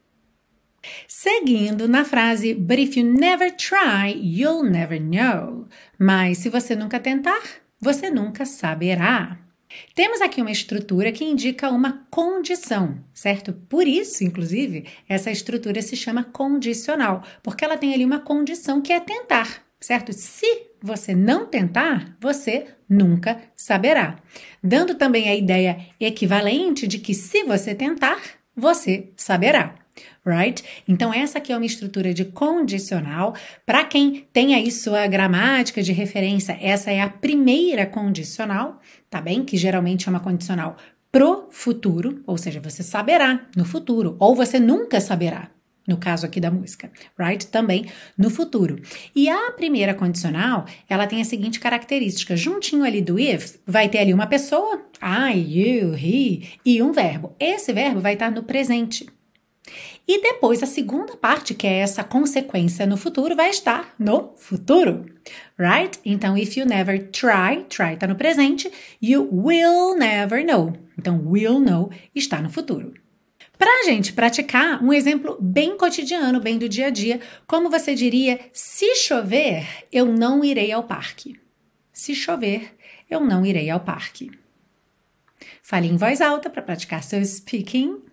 Seguindo 1.08 1.88
na 1.88 2.04
frase 2.04 2.54
But 2.54 2.80
if 2.80 2.98
you 2.98 3.06
never 3.06 3.52
try, 3.52 4.14
you'll 4.16 4.64
never 4.64 5.00
know. 5.00 5.68
Mas 5.98 6.40
se 6.40 6.50
você 6.50 6.76
nunca 6.76 7.00
tentar, 7.00 7.42
você 7.80 8.10
nunca 8.10 8.46
saberá. 8.46 9.38
Temos 9.96 10.22
aqui 10.22 10.42
uma 10.42 10.52
estrutura 10.52 11.12
que 11.12 11.24
indica 11.24 11.70
uma 11.70 12.06
condição, 12.10 12.98
certo? 13.14 13.54
Por 13.54 13.88
isso, 13.88 14.24
inclusive, 14.24 14.86
essa 15.08 15.32
estrutura 15.32 15.82
se 15.82 15.96
chama 15.96 16.26
condicional, 16.26 17.24
porque 17.42 17.64
ela 17.64 17.78
tem 17.78 17.94
ali 17.94 18.04
uma 18.04 18.20
condição 18.20 18.82
que 18.82 18.92
é 18.92 19.00
tentar, 19.00 19.64
certo? 19.80 20.12
Se 20.12 20.64
você 20.82 21.16
não 21.16 21.46
tentar, 21.46 22.18
você 22.20 22.68
nunca 22.90 23.42
saberá. 23.56 24.18
Dando 24.62 24.96
também 24.96 25.30
a 25.30 25.36
ideia 25.36 25.80
equivalente 26.00 26.86
de 26.86 27.00
que 27.00 27.14
se 27.14 27.44
você 27.44 27.74
tentar, 27.74 28.22
você 28.56 29.10
saberá 29.16 29.81
right? 30.26 30.64
Então, 30.88 31.14
essa 31.14 31.38
aqui 31.38 31.52
é 31.52 31.58
uma 31.58 31.66
estrutura 31.66 32.14
de 32.14 32.26
condicional. 32.26 33.36
Para 33.66 33.84
quem 33.84 34.28
tem 34.32 34.56
aí 34.56 34.72
sua 34.72 35.08
gramática 35.08 35.82
de 35.82 35.92
referência, 35.92 36.58
essa 36.62 36.92
é 36.92 37.02
a 37.02 37.10
primeira 37.10 37.86
condicional, 37.86 38.80
tá 39.10 39.20
bem? 39.22 39.44
Que 39.44 39.58
geralmente 39.58 40.08
é 40.08 40.10
uma 40.10 40.20
condicional 40.20 40.78
pro 41.12 41.48
futuro, 41.52 42.24
ou 42.26 42.38
seja, 42.38 42.62
você 42.62 42.82
saberá 42.82 43.48
no 43.56 43.66
futuro, 43.66 44.16
ou 44.20 44.36
você 44.36 44.60
nunca 44.60 45.02
saberá. 45.02 45.50
No 45.88 45.98
caso 45.98 46.28
aqui 46.28 46.40
da 46.40 46.52
música, 46.52 46.92
right? 47.18 47.48
Também 47.48 47.88
no 48.16 48.30
futuro. 48.30 48.80
E 49.16 49.28
a 49.28 49.52
primeira 49.52 49.96
condicional, 49.96 50.66
ela 50.88 51.08
tem 51.08 51.20
a 51.20 51.26
seguinte 51.26 51.60
característica: 51.60 52.38
juntinho 52.38 52.84
ali 52.84 53.02
do 53.02 53.20
if, 53.20 53.56
vai 53.66 53.90
ter 53.90 53.98
ali 53.98 54.14
uma 54.14 54.28
pessoa, 54.28 54.86
I, 55.02 55.40
you, 55.40 55.96
he, 55.96 56.50
e 56.64 56.82
um 56.84 56.92
verbo. 56.92 57.36
Esse 57.40 57.74
verbo 57.74 58.00
vai 58.00 58.14
estar 58.14 58.30
no 58.30 58.44
presente. 58.44 59.08
E 60.08 60.22
depois 60.22 60.64
a 60.64 60.66
segunda 60.66 61.16
parte, 61.16 61.54
que 61.54 61.68
é 61.68 61.78
essa 61.78 62.04
consequência 62.04 62.86
no 62.86 62.98
futuro, 62.98 63.36
vai 63.36 63.50
estar 63.50 63.94
no 64.00 64.34
futuro, 64.36 65.06
right? 65.58 66.00
Então, 66.04 66.38
if 66.38 66.58
you 66.58 66.66
never 66.66 67.10
try, 67.12 67.64
try 67.70 67.94
está 67.94 68.08
no 68.08 68.16
presente, 68.16 68.72
you 69.02 69.30
will 69.32 69.96
never 69.96 70.44
know. 70.46 70.74
Então, 70.98 71.22
will 71.26 71.60
know 71.60 71.92
está 72.16 72.42
no 72.42 72.50
futuro. 72.50 72.94
Para 73.58 73.82
a 73.82 73.84
gente 73.84 74.14
praticar 74.14 74.84
um 74.84 74.92
exemplo 74.92 75.38
bem 75.40 75.78
cotidiano, 75.78 76.40
bem 76.40 76.58
do 76.58 76.68
dia 76.68 76.88
a 76.88 76.90
dia, 76.90 77.22
como 77.46 77.70
você 77.70 77.94
diria: 77.94 78.40
se 78.52 78.96
chover, 78.96 79.68
eu 79.92 80.06
não 80.06 80.44
irei 80.44 80.72
ao 80.72 80.84
parque. 80.84 81.40
Se 81.94 82.16
chover, 82.16 82.76
eu 83.10 83.20
não 83.20 83.46
irei 83.46 83.70
ao 83.70 83.80
parque. 83.80 84.32
Fale 85.62 85.88
em 85.88 85.96
voz 85.96 86.22
alta 86.22 86.50
para 86.50 86.64
praticar 86.64 87.04
seu 87.04 87.24
speaking 87.24 88.11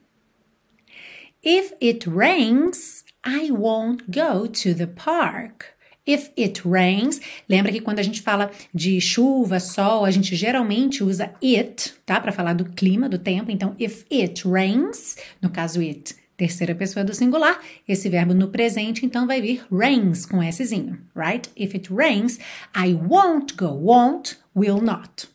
If 1.43 1.73
it 1.81 2.09
rains, 2.09 3.05
I 3.25 3.51
won't 3.51 4.11
go 4.11 4.47
to 4.47 4.75
the 4.75 4.87
park. 4.87 5.67
If 6.05 6.31
it 6.39 6.63
rains, 6.65 7.21
lembra 7.49 7.71
que 7.71 7.83
quando 7.83 7.99
a 7.99 8.03
gente 8.03 8.23
fala 8.23 8.51
de 8.75 8.99
chuva, 8.99 9.61
sol, 9.61 10.05
a 10.05 10.11
gente 10.11 10.35
geralmente 10.35 11.05
usa 11.05 11.35
it, 11.43 11.93
tá? 12.07 12.19
Para 12.19 12.33
falar 12.33 12.55
do 12.55 12.65
clima, 12.65 13.09
do 13.09 13.19
tempo. 13.19 13.51
Então, 13.51 13.77
if 13.79 14.05
it 14.11 14.43
rains, 14.49 15.17
no 15.41 15.51
caso 15.51 15.81
it, 15.81 16.17
terceira 16.37 16.75
pessoa 16.75 17.05
do 17.05 17.13
singular, 17.13 17.61
esse 17.87 18.09
verbo 18.09 18.33
no 18.33 18.49
presente, 18.49 19.05
então 19.05 19.27
vai 19.27 19.43
vir 19.43 19.67
rains 19.71 20.25
com 20.25 20.41
Szinho, 20.51 20.99
right? 21.15 21.51
If 21.55 21.75
it 21.75 21.93
rains, 21.93 22.39
I 22.75 22.95
won't 22.95 23.55
go. 23.55 23.75
Won't, 23.75 24.39
will 24.57 24.81
not. 24.81 25.29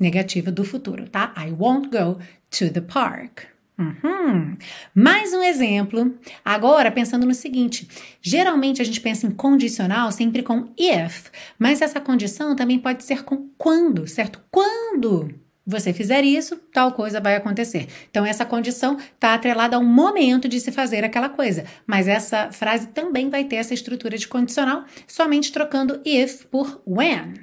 Negativa 0.00 0.50
do 0.50 0.64
futuro, 0.64 1.08
tá? 1.08 1.34
I 1.36 1.52
won't 1.52 1.90
go 1.90 2.18
to 2.52 2.70
the 2.70 2.80
park. 2.80 3.55
Uhum. 3.78 4.56
Mais 4.94 5.34
um 5.34 5.42
exemplo. 5.42 6.14
Agora, 6.42 6.90
pensando 6.90 7.26
no 7.26 7.34
seguinte: 7.34 7.86
geralmente 8.22 8.80
a 8.80 8.84
gente 8.84 9.00
pensa 9.00 9.26
em 9.26 9.30
condicional 9.30 10.10
sempre 10.10 10.42
com 10.42 10.72
if, 10.78 11.30
mas 11.58 11.82
essa 11.82 12.00
condição 12.00 12.56
também 12.56 12.78
pode 12.78 13.04
ser 13.04 13.22
com 13.22 13.48
quando, 13.58 14.06
certo? 14.06 14.42
Quando 14.50 15.28
você 15.66 15.92
fizer 15.92 16.24
isso, 16.24 16.56
tal 16.72 16.92
coisa 16.92 17.20
vai 17.20 17.34
acontecer. 17.34 17.88
Então, 18.08 18.24
essa 18.24 18.46
condição 18.46 18.96
está 18.96 19.34
atrelada 19.34 19.76
a 19.76 19.80
um 19.80 19.84
momento 19.84 20.48
de 20.48 20.60
se 20.60 20.70
fazer 20.70 21.04
aquela 21.04 21.28
coisa. 21.28 21.64
Mas 21.84 22.06
essa 22.06 22.52
frase 22.52 22.86
também 22.88 23.28
vai 23.28 23.44
ter 23.44 23.56
essa 23.56 23.74
estrutura 23.74 24.16
de 24.16 24.28
condicional, 24.28 24.84
somente 25.08 25.50
trocando 25.50 26.00
if 26.04 26.44
por 26.44 26.80
when. 26.86 27.34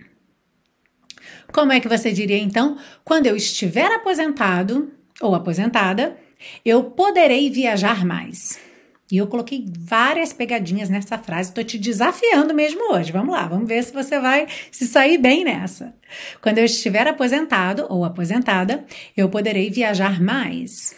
Como 1.51 1.73
é 1.73 1.81
que 1.81 1.89
você 1.89 2.13
diria 2.13 2.37
então? 2.37 2.77
Quando 3.03 3.27
eu 3.27 3.35
estiver 3.35 3.91
aposentado 3.91 4.91
ou 5.21 5.35
aposentada, 5.35 6.17
eu 6.65 6.83
poderei 6.83 7.49
viajar 7.49 8.05
mais. 8.05 8.59
E 9.11 9.17
eu 9.17 9.27
coloquei 9.27 9.65
várias 9.67 10.33
pegadinhas 10.33 10.89
nessa 10.89 11.17
frase, 11.17 11.49
estou 11.49 11.63
te 11.63 11.77
desafiando 11.77 12.53
mesmo 12.53 12.93
hoje. 12.93 13.11
Vamos 13.11 13.35
lá, 13.35 13.47
vamos 13.47 13.67
ver 13.67 13.83
se 13.83 13.93
você 13.93 14.19
vai 14.19 14.47
se 14.71 14.87
sair 14.87 15.17
bem 15.17 15.43
nessa. 15.43 15.93
Quando 16.41 16.57
eu 16.57 16.65
estiver 16.65 17.07
aposentado 17.07 17.85
ou 17.89 18.03
aposentada, 18.03 18.85
eu 19.15 19.29
poderei 19.29 19.69
viajar 19.69 20.19
mais. 20.19 20.95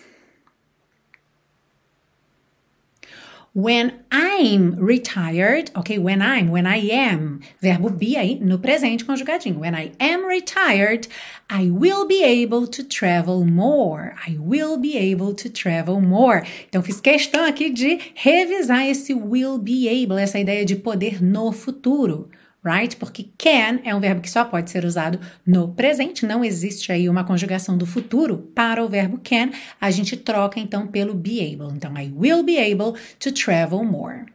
When 3.55 4.03
I'm 4.11 4.75
retired, 4.75 5.71
ok? 5.77 5.97
When 5.97 6.21
I'm, 6.21 6.49
when 6.49 6.67
I 6.67 6.75
am. 6.91 7.39
Verbo 7.61 7.87
be 7.89 8.17
aí 8.17 8.37
no 8.41 8.57
presente 8.57 9.05
conjugadinho. 9.05 9.59
When 9.59 9.73
I 9.73 9.93
am 9.97 10.25
retired, 10.25 11.07
I 11.49 11.69
will 11.69 12.05
be 12.05 12.21
able 12.21 12.67
to 12.67 12.83
travel 12.83 13.45
more. 13.45 14.13
I 14.27 14.35
will 14.37 14.75
be 14.75 14.97
able 14.97 15.33
to 15.35 15.49
travel 15.49 16.01
more. 16.01 16.45
Então 16.67 16.83
fiz 16.83 16.99
questão 16.99 17.45
aqui 17.45 17.69
de 17.69 17.97
revisar 18.13 18.87
esse 18.87 19.13
will 19.13 19.57
be 19.57 19.87
able, 19.87 20.17
essa 20.17 20.37
ideia 20.37 20.65
de 20.65 20.75
poder 20.75 21.23
no 21.23 21.53
futuro 21.53 22.29
right? 22.65 22.95
Porque 22.95 23.29
can 23.37 23.79
é 23.83 23.93
um 23.93 23.99
verbo 23.99 24.21
que 24.21 24.29
só 24.29 24.43
pode 24.43 24.71
ser 24.71 24.83
usado 24.83 25.19
no 25.45 25.69
presente, 25.69 26.25
não 26.25 26.43
existe 26.43 26.91
aí 26.91 27.07
uma 27.07 27.23
conjugação 27.23 27.77
do 27.77 27.85
futuro 27.85 28.51
para 28.55 28.83
o 28.83 28.89
verbo 28.89 29.19
can, 29.23 29.51
a 29.79 29.91
gente 29.91 30.17
troca 30.17 30.59
então 30.59 30.87
pelo 30.87 31.13
be 31.13 31.39
able. 31.39 31.75
Então, 31.75 31.95
I 31.97 32.11
will 32.15 32.43
be 32.43 32.57
able 32.57 32.99
to 33.19 33.31
travel 33.31 33.83
more. 33.83 34.25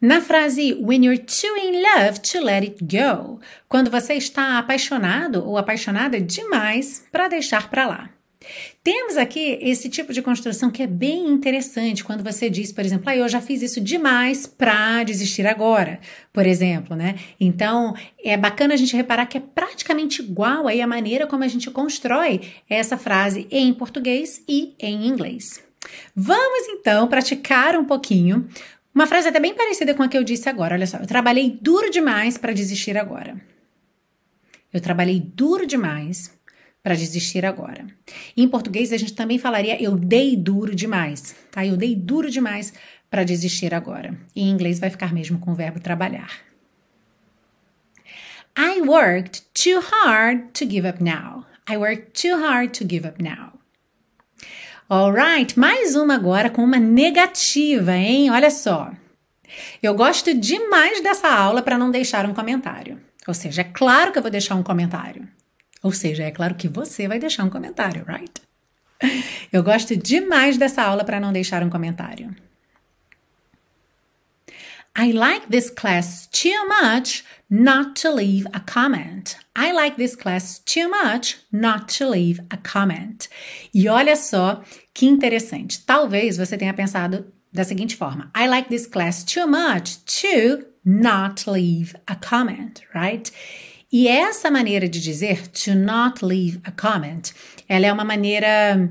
Na 0.00 0.20
frase 0.20 0.74
When 0.74 1.04
you're 1.04 1.16
too 1.16 1.56
in 1.56 1.82
love 1.82 2.20
to 2.20 2.40
let 2.40 2.62
it 2.62 2.84
go, 2.84 3.40
quando 3.66 3.90
você 3.90 4.14
está 4.14 4.58
apaixonado 4.58 5.42
ou 5.46 5.56
apaixonada 5.56 6.20
demais 6.20 7.06
para 7.10 7.28
deixar 7.28 7.70
para 7.70 7.86
lá. 7.86 8.10
Temos 8.86 9.16
aqui 9.16 9.58
esse 9.62 9.88
tipo 9.88 10.12
de 10.12 10.22
construção 10.22 10.70
que 10.70 10.80
é 10.80 10.86
bem 10.86 11.26
interessante 11.26 12.04
quando 12.04 12.22
você 12.22 12.48
diz, 12.48 12.70
por 12.70 12.84
exemplo, 12.84 13.10
ah, 13.10 13.16
eu 13.16 13.28
já 13.28 13.40
fiz 13.40 13.60
isso 13.60 13.80
demais 13.80 14.46
para 14.46 15.02
desistir 15.02 15.44
agora, 15.44 15.98
por 16.32 16.46
exemplo, 16.46 16.94
né? 16.94 17.16
Então, 17.40 17.96
é 18.22 18.36
bacana 18.36 18.74
a 18.74 18.76
gente 18.76 18.94
reparar 18.94 19.26
que 19.26 19.38
é 19.38 19.40
praticamente 19.40 20.22
igual 20.22 20.68
aí 20.68 20.80
a 20.80 20.86
maneira 20.86 21.26
como 21.26 21.42
a 21.42 21.48
gente 21.48 21.68
constrói 21.68 22.42
essa 22.70 22.96
frase 22.96 23.48
em 23.50 23.74
português 23.74 24.44
e 24.46 24.76
em 24.78 25.08
inglês. 25.08 25.60
Vamos 26.14 26.68
então 26.68 27.08
praticar 27.08 27.76
um 27.76 27.84
pouquinho. 27.84 28.46
Uma 28.94 29.08
frase 29.08 29.26
até 29.26 29.40
bem 29.40 29.52
parecida 29.52 29.94
com 29.94 30.04
a 30.04 30.08
que 30.08 30.16
eu 30.16 30.22
disse 30.22 30.48
agora. 30.48 30.76
Olha 30.76 30.86
só, 30.86 30.98
eu 30.98 31.08
trabalhei 31.08 31.58
duro 31.60 31.90
demais 31.90 32.38
para 32.38 32.52
desistir 32.52 32.96
agora. 32.96 33.36
Eu 34.72 34.80
trabalhei 34.80 35.18
duro 35.18 35.66
demais 35.66 36.36
para 36.86 36.94
desistir 36.94 37.44
agora. 37.44 37.84
Em 38.36 38.46
português, 38.46 38.92
a 38.92 38.96
gente 38.96 39.12
também 39.12 39.40
falaria 39.40 39.82
eu 39.82 39.96
dei 39.96 40.36
duro 40.36 40.72
demais, 40.72 41.34
tá? 41.50 41.66
Eu 41.66 41.76
dei 41.76 41.96
duro 41.96 42.30
demais 42.30 42.72
para 43.10 43.24
desistir 43.24 43.74
agora. 43.74 44.16
Em 44.36 44.48
inglês 44.48 44.78
vai 44.78 44.88
ficar 44.88 45.12
mesmo 45.12 45.40
com 45.40 45.50
o 45.50 45.54
verbo 45.56 45.80
trabalhar. 45.80 46.30
I 48.56 48.82
worked 48.82 49.42
too 49.52 49.80
hard 49.80 50.52
to 50.52 50.64
give 50.64 50.88
up 50.88 51.02
now. 51.02 51.44
I 51.68 51.76
worked 51.76 52.22
too 52.22 52.40
hard 52.40 52.70
to 52.78 52.86
give 52.88 53.04
up 53.04 53.20
now. 53.20 53.54
Alright, 54.88 55.58
mais 55.58 55.96
uma 55.96 56.14
agora 56.14 56.48
com 56.48 56.62
uma 56.62 56.78
negativa, 56.78 57.96
hein? 57.96 58.30
Olha 58.30 58.48
só. 58.48 58.92
Eu 59.82 59.92
gosto 59.96 60.32
demais 60.32 61.02
dessa 61.02 61.28
aula 61.28 61.62
para 61.62 61.76
não 61.76 61.90
deixar 61.90 62.24
um 62.26 62.32
comentário. 62.32 63.00
Ou 63.26 63.34
seja, 63.34 63.62
é 63.62 63.64
claro 63.64 64.12
que 64.12 64.18
eu 64.18 64.22
vou 64.22 64.30
deixar 64.30 64.54
um 64.54 64.62
comentário. 64.62 65.26
Ou 65.86 65.92
seja, 65.92 66.24
é 66.24 66.32
claro 66.32 66.56
que 66.56 66.66
você 66.66 67.06
vai 67.06 67.20
deixar 67.20 67.44
um 67.44 67.48
comentário, 67.48 68.04
right? 68.08 68.42
Eu 69.52 69.62
gosto 69.62 69.96
demais 69.96 70.56
dessa 70.56 70.82
aula 70.82 71.04
para 71.04 71.20
não 71.20 71.32
deixar 71.32 71.62
um 71.62 71.70
comentário. 71.70 72.34
I 74.98 75.12
like 75.12 75.46
this 75.48 75.70
class 75.70 76.28
too 76.32 76.66
much 76.66 77.22
not 77.48 77.94
to 78.02 78.12
leave 78.12 78.48
a 78.52 78.58
comment. 78.58 79.36
I 79.54 79.72
like 79.72 79.96
this 79.96 80.16
class 80.16 80.58
too 80.58 80.88
much 80.88 81.36
not 81.52 81.96
to 81.98 82.10
leave 82.10 82.40
a 82.50 82.56
comment. 82.56 83.28
E 83.72 83.88
olha 83.88 84.16
só 84.16 84.64
que 84.92 85.06
interessante. 85.06 85.84
Talvez 85.84 86.36
você 86.36 86.58
tenha 86.58 86.74
pensado 86.74 87.32
da 87.52 87.62
seguinte 87.62 87.94
forma: 87.94 88.28
I 88.36 88.48
like 88.48 88.68
this 88.68 88.88
class 88.88 89.22
too 89.22 89.46
much 89.46 89.98
to 90.20 90.66
not 90.84 91.48
leave 91.48 91.94
a 92.08 92.16
comment, 92.16 92.80
right? 92.92 93.30
E 93.92 94.08
essa 94.08 94.50
maneira 94.50 94.88
de 94.88 95.00
dizer 95.00 95.46
to 95.48 95.74
not 95.74 96.24
leave 96.24 96.60
a 96.64 96.72
comment, 96.72 97.22
ela 97.68 97.86
é 97.86 97.92
uma 97.92 98.04
maneira 98.04 98.90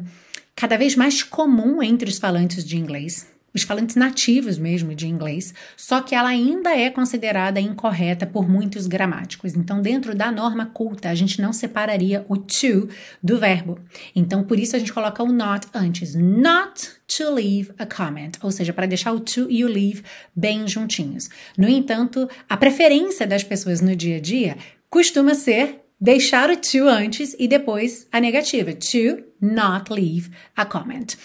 cada 0.55 0.77
vez 0.77 0.95
mais 0.95 1.21
comum 1.21 1.83
entre 1.83 2.09
os 2.09 2.17
falantes 2.17 2.63
de 2.63 2.77
inglês, 2.77 3.27
os 3.55 3.63
falantes 3.63 3.95
nativos 3.95 4.57
mesmo 4.57 4.93
de 4.93 5.07
inglês, 5.07 5.53
só 5.77 6.01
que 6.01 6.13
ela 6.13 6.27
ainda 6.27 6.75
é 6.75 6.89
considerada 6.89 7.59
incorreta 7.59 8.25
por 8.25 8.49
muitos 8.49 8.85
gramáticos. 8.85 9.55
Então, 9.55 9.81
dentro 9.81 10.13
da 10.13 10.29
norma 10.29 10.65
culta, 10.65 11.09
a 11.09 11.15
gente 11.15 11.41
não 11.41 11.53
separaria 11.53 12.25
o 12.27 12.35
to 12.35 12.89
do 13.23 13.37
verbo. 13.37 13.79
Então, 14.13 14.43
por 14.43 14.59
isso 14.59 14.75
a 14.75 14.79
gente 14.79 14.91
coloca 14.91 15.23
o 15.23 15.31
not 15.31 15.67
antes. 15.73 16.15
Not 16.15 16.89
to 17.07 17.33
leave 17.33 17.71
a 17.77 17.85
comment, 17.85 18.31
ou 18.41 18.51
seja, 18.51 18.73
para 18.73 18.87
deixar 18.87 19.13
o 19.13 19.21
to 19.21 19.47
e 19.49 19.63
o 19.63 19.67
leave 19.69 20.03
bem 20.35 20.67
juntinhos. 20.67 21.29
No 21.57 21.69
entanto, 21.69 22.29
a 22.49 22.57
preferência 22.57 23.25
das 23.25 23.43
pessoas 23.43 23.79
no 23.79 23.95
dia 23.95 24.17
a 24.17 24.19
dia 24.19 24.57
costuma 24.95 25.35
ser 25.35 25.81
deixar 25.99 26.49
o 26.49 26.55
to 26.55 26.87
antes 26.87 27.35
e 27.37 27.49
depois 27.49 28.07
a 28.13 28.21
negativa. 28.21 28.71
To 28.71 29.25
not 29.41 29.91
leave 29.91 30.29
a 30.55 30.65
comment. 30.65 31.17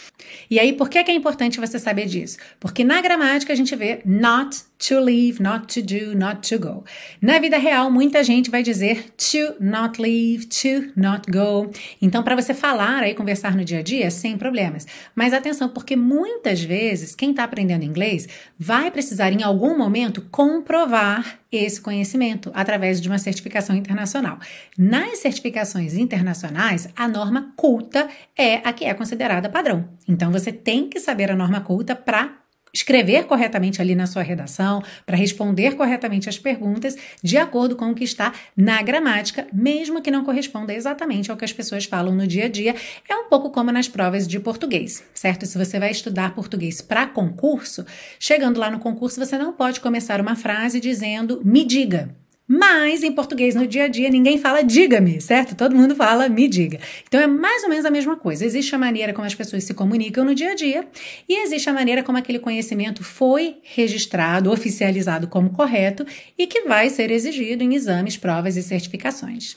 E 0.51 0.59
aí, 0.59 0.73
por 0.73 0.89
que 0.89 0.99
é 0.99 1.15
importante 1.15 1.61
você 1.61 1.79
saber 1.79 2.07
disso? 2.07 2.37
Porque 2.59 2.85
na 2.85 3.01
gramática 3.01 3.53
a 3.53 3.57
gente 3.57 3.75
vê 3.75 4.01
not 4.05 4.57
to 4.89 4.99
leave, 4.99 5.43
not 5.43 5.67
to 5.67 5.83
do, 5.83 6.17
not 6.17 6.49
to 6.49 6.59
go. 6.59 6.85
Na 7.21 7.39
vida 7.39 7.59
real, 7.59 7.91
muita 7.91 8.25
gente 8.25 8.51
vai 8.51 8.63
dizer 8.63 9.11
to 9.17 9.55
not 9.61 10.01
leave, 10.01 10.47
to 10.47 10.93
not 10.97 11.31
go. 11.31 11.71
Então, 12.01 12.23
para 12.23 12.35
você 12.35 12.55
falar 12.55 13.03
aí, 13.03 13.15
conversar 13.15 13.55
no 13.55 13.65
dia 13.65 13.81
a 13.81 13.83
dia, 13.83 14.11
sem 14.11 14.39
problemas. 14.39 14.87
Mas 15.15 15.33
atenção, 15.33 15.69
porque 15.69 15.97
muitas 15.97 16.63
vezes 16.63 17.15
quem 17.15 17.31
está 17.31 17.45
aprendendo 17.45 17.85
inglês 17.85 18.27
vai 18.59 18.91
precisar 18.91 19.33
em 19.33 19.43
algum 19.43 19.77
momento 19.77 20.23
comprovar 20.31 21.41
esse 21.53 21.81
conhecimento 21.81 22.51
através 22.55 23.01
de 23.01 23.09
uma 23.09 23.19
certificação 23.19 23.75
internacional. 23.75 24.39
Nas 24.79 25.19
certificações 25.19 25.95
internacionais, 25.95 26.89
a 26.95 27.09
norma 27.09 27.53
culta 27.57 28.00
é 28.37 28.57
a 28.65 28.73
que 28.73 28.85
é 28.85 28.95
considerada 28.95 29.49
padrão. 29.49 29.89
Então 30.09 30.31
você 30.31 30.53
tem 30.53 30.89
que 30.89 31.01
saber 31.01 31.31
a 31.31 31.37
norma 31.37 31.61
culta 31.61 31.95
para 31.95 32.41
escrever 32.73 33.25
corretamente 33.25 33.81
ali 33.81 33.95
na 33.95 34.07
sua 34.07 34.23
redação, 34.23 34.83
para 35.05 35.17
responder 35.17 35.75
corretamente 35.77 36.29
as 36.29 36.39
perguntas 36.39 36.97
de 37.23 37.37
acordo 37.37 37.77
com 37.77 37.91
o 37.91 37.95
que 37.95 38.05
está 38.05 38.33
na 38.57 38.81
gramática, 38.83 39.47
mesmo 39.53 40.01
que 40.01 40.11
não 40.11 40.25
corresponda 40.25 40.73
exatamente 40.73 41.31
ao 41.31 41.37
que 41.37 41.45
as 41.45 41.53
pessoas 41.53 41.85
falam 41.85 42.15
no 42.15 42.27
dia 42.27 42.47
a 42.47 42.49
dia. 42.49 42.75
É 43.09 43.17
um 43.17 43.29
pouco 43.29 43.51
como 43.51 43.73
nas 43.73 43.89
provas 43.89 44.27
de 44.27 44.39
português, 44.39 45.03
certo? 45.15 45.47
Se 45.47 45.59
você 45.59 45.79
vai 45.79 45.91
estudar 45.91 46.35
português 46.35 46.81
para 46.81 47.07
concurso, 47.07 47.85
chegando 48.19 48.61
lá 48.61 48.71
no 48.71 48.79
concurso, 48.79 49.25
você 49.25 49.37
não 49.37 49.53
pode 49.53 49.81
começar 49.81 50.21
uma 50.21 50.37
frase 50.37 50.81
dizendo 50.81 51.41
me 51.45 51.65
diga. 51.65 52.20
Mas 52.53 53.05
em 53.05 53.13
português 53.13 53.55
no 53.55 53.65
dia 53.65 53.85
a 53.85 53.89
dia 53.89 54.11
ninguém 54.11 54.37
fala 54.37 54.65
diga-me, 54.65 55.21
certo? 55.21 55.55
Todo 55.55 55.77
mundo 55.77 55.95
fala 55.95 56.29
me 56.29 56.49
diga. 56.49 56.81
Então 57.07 57.21
é 57.21 57.27
mais 57.29 57.63
ou 57.63 57.69
menos 57.69 57.85
a 57.85 57.93
mesma 57.93 58.17
coisa. 58.17 58.45
Existe 58.45 58.75
a 58.75 58.79
maneira 58.79 59.13
como 59.13 59.25
as 59.25 59.37
pessoas 59.37 59.63
se 59.63 59.73
comunicam 59.73 60.25
no 60.25 60.35
dia 60.35 60.51
a 60.51 60.55
dia 60.57 60.85
e 61.29 61.45
existe 61.45 61.71
a 61.71 61.73
maneira 61.73 62.03
como 62.03 62.19
aquele 62.19 62.41
conhecimento 62.41 63.05
foi 63.05 63.59
registrado, 63.63 64.51
oficializado 64.51 65.29
como 65.29 65.51
correto 65.51 66.05
e 66.37 66.45
que 66.49 66.63
vai 66.63 66.91
ser 66.91 67.13
exigido 67.13 67.63
em 67.63 67.77
exames, 67.77 68.17
provas 68.17 68.57
e 68.57 68.65
certificações. 68.65 69.57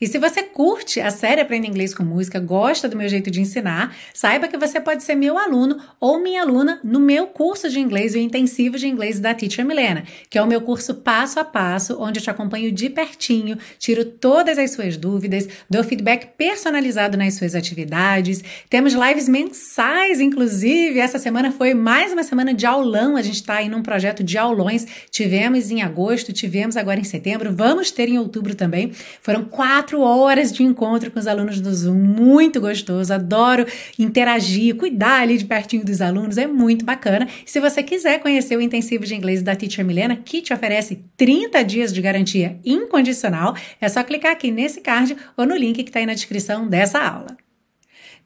E 0.00 0.06
se 0.06 0.18
você 0.18 0.42
curte 0.42 1.00
a 1.00 1.10
série 1.10 1.40
Aprenda 1.40 1.66
Inglês 1.66 1.94
com 1.94 2.02
Música, 2.02 2.40
gosta 2.40 2.88
do 2.88 2.96
meu 2.96 3.08
jeito 3.08 3.30
de 3.30 3.40
ensinar, 3.40 3.94
saiba 4.12 4.48
que 4.48 4.56
você 4.56 4.80
pode 4.80 5.02
ser 5.02 5.14
meu 5.14 5.38
aluno 5.38 5.78
ou 6.00 6.18
minha 6.18 6.42
aluna 6.42 6.80
no 6.82 7.00
meu 7.00 7.26
curso 7.26 7.68
de 7.68 7.78
inglês, 7.78 8.14
o 8.14 8.18
intensivo 8.18 8.76
de 8.76 8.86
inglês 8.86 9.20
da 9.20 9.34
Teacher 9.34 9.64
Milena, 9.64 10.04
que 10.28 10.38
é 10.38 10.42
o 10.42 10.46
meu 10.46 10.60
curso 10.60 10.94
passo 10.94 11.38
a 11.38 11.44
passo, 11.44 11.96
onde 12.00 12.18
eu 12.18 12.22
te 12.22 12.30
acompanho 12.30 12.72
de 12.72 12.90
pertinho, 12.90 13.56
tiro 13.78 14.04
todas 14.04 14.58
as 14.58 14.72
suas 14.72 14.96
dúvidas, 14.96 15.48
dou 15.68 15.84
feedback 15.84 16.36
personalizado 16.36 17.16
nas 17.16 17.34
suas 17.34 17.54
atividades. 17.54 18.42
Temos 18.68 18.94
lives 18.94 19.28
mensais, 19.28 20.20
inclusive. 20.20 20.98
Essa 20.98 21.18
semana 21.18 21.52
foi 21.52 21.74
mais 21.74 22.12
uma 22.12 22.22
semana 22.22 22.52
de 22.52 22.66
aulão. 22.66 23.16
A 23.16 23.22
gente 23.22 23.36
está 23.36 23.56
aí 23.56 23.68
num 23.68 23.82
projeto 23.82 24.22
de 24.22 24.36
aulões. 24.36 24.86
Tivemos 25.10 25.70
em 25.70 25.82
agosto, 25.82 26.32
tivemos 26.32 26.76
agora 26.76 27.00
em 27.00 27.04
setembro, 27.04 27.54
vamos 27.54 27.90
ter 27.90 28.08
em 28.08 28.18
outubro 28.18 28.54
também. 28.54 28.92
Foram 29.20 29.44
quatro 29.44 29.73
quatro 29.74 30.02
horas 30.02 30.52
de 30.52 30.62
encontro 30.62 31.10
com 31.10 31.18
os 31.18 31.26
alunos 31.26 31.60
do 31.60 31.74
Zoom, 31.74 31.94
muito 31.94 32.60
gostoso, 32.60 33.12
adoro 33.12 33.66
interagir, 33.98 34.76
cuidar 34.76 35.22
ali 35.22 35.36
de 35.36 35.44
pertinho 35.44 35.84
dos 35.84 36.00
alunos, 36.00 36.38
é 36.38 36.46
muito 36.46 36.84
bacana. 36.84 37.26
Se 37.44 37.58
você 37.58 37.82
quiser 37.82 38.20
conhecer 38.20 38.56
o 38.56 38.60
intensivo 38.60 39.04
de 39.04 39.16
inglês 39.16 39.42
da 39.42 39.56
Teacher 39.56 39.84
Milena, 39.84 40.14
que 40.14 40.40
te 40.40 40.52
oferece 40.52 41.02
30 41.16 41.64
dias 41.64 41.92
de 41.92 42.00
garantia 42.00 42.56
incondicional, 42.64 43.56
é 43.80 43.88
só 43.88 44.04
clicar 44.04 44.30
aqui 44.30 44.52
nesse 44.52 44.80
card 44.80 45.16
ou 45.36 45.44
no 45.44 45.56
link 45.56 45.82
que 45.82 45.90
está 45.90 45.98
aí 45.98 46.06
na 46.06 46.14
descrição 46.14 46.68
dessa 46.68 47.00
aula. 47.00 47.36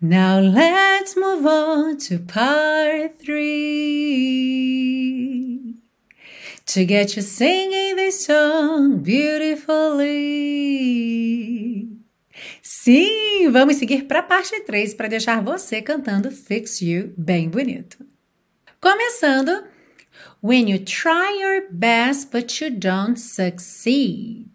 Now 0.03 0.39
let's 0.41 1.17
move 1.17 1.47
on 1.47 1.97
to 2.09 2.19
part 2.27 3.17
three. 3.25 4.59
To 6.75 6.85
get 6.85 7.17
you 7.17 7.23
singing 7.23 7.97
this 7.97 8.27
song 8.27 8.99
beautifully. 8.99 10.07
Sim, 12.63 13.51
vamos 13.51 13.77
seguir 13.77 14.05
para 14.05 14.19
a 14.19 14.23
parte 14.23 14.61
3 14.61 14.93
para 14.93 15.09
deixar 15.09 15.43
você 15.43 15.81
cantando 15.81 16.31
Fix 16.31 16.83
You 16.83 17.15
bem 17.17 17.49
bonito. 17.49 18.05
Começando, 18.83 19.65
When 20.43 20.71
you 20.71 20.81
try 20.81 21.41
your 21.41 21.69
best 21.71 22.31
but 22.31 22.63
you 22.63 22.71
don't 22.71 23.19
succeed. 23.19 24.51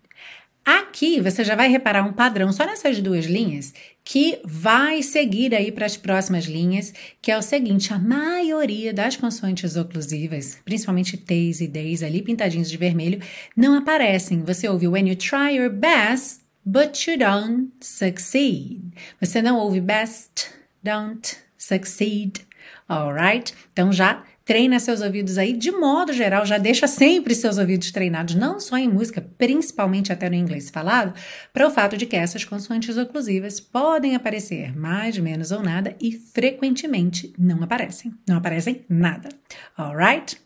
Aqui 0.63 1.19
você 1.19 1.43
já 1.43 1.55
vai 1.55 1.67
reparar 1.67 2.03
um 2.03 2.13
padrão 2.13 2.53
só 2.53 2.63
nessas 2.63 3.01
duas 3.01 3.25
linhas 3.25 3.73
que 4.03 4.39
vai 4.43 5.01
seguir 5.01 5.55
aí 5.55 5.71
para 5.71 5.85
as 5.85 5.95
próximas 5.95 6.45
linhas, 6.45 6.93
que 7.21 7.31
é 7.31 7.37
o 7.37 7.41
seguinte: 7.41 7.93
a 7.93 7.99
maioria 7.99 8.93
das 8.93 9.15
consoantes 9.15 9.75
oclusivas, 9.75 10.57
principalmente 10.65 11.17
T's 11.17 11.61
e 11.61 11.67
D's 11.67 12.03
ali 12.03 12.21
pintadinhos 12.21 12.69
de 12.69 12.77
vermelho, 12.77 13.21
não 13.55 13.75
aparecem. 13.75 14.43
Você 14.43 14.67
ouve 14.67 14.87
when 14.87 15.07
you 15.07 15.15
try 15.15 15.55
your 15.55 15.69
best, 15.69 16.41
but 16.65 17.07
you 17.07 17.17
don't 17.17 17.71
succeed. 17.79 18.81
Você 19.21 19.41
não 19.41 19.57
ouve 19.57 19.79
best, 19.79 20.49
don't 20.83 21.37
succeed. 21.57 22.41
Alright? 22.89 23.53
Então 23.71 23.93
já 23.93 24.23
Treina 24.45 24.77
seus 24.77 24.99
ouvidos 24.99 25.37
aí, 25.37 25.53
de 25.53 25.71
modo 25.71 26.11
geral, 26.11 26.45
já 26.45 26.57
deixa 26.57 26.85
sempre 26.85 27.33
seus 27.33 27.57
ouvidos 27.57 27.91
treinados, 27.91 28.35
não 28.35 28.59
só 28.59 28.77
em 28.77 28.89
música, 28.89 29.25
principalmente 29.37 30.11
até 30.11 30.29
no 30.29 30.35
inglês 30.35 30.69
falado, 30.69 31.13
para 31.53 31.65
o 31.65 31.71
fato 31.71 31.95
de 31.95 32.05
que 32.05 32.17
essas 32.17 32.43
consoantes 32.43 32.97
oclusivas 32.97 33.61
podem 33.61 34.15
aparecer 34.15 34.75
mais, 34.77 35.17
menos 35.17 35.51
ou 35.51 35.63
nada 35.63 35.95
e 36.01 36.11
frequentemente 36.11 37.33
não 37.39 37.63
aparecem. 37.63 38.13
Não 38.27 38.35
aparecem 38.35 38.83
nada. 38.89 39.29
Alright? 39.77 40.37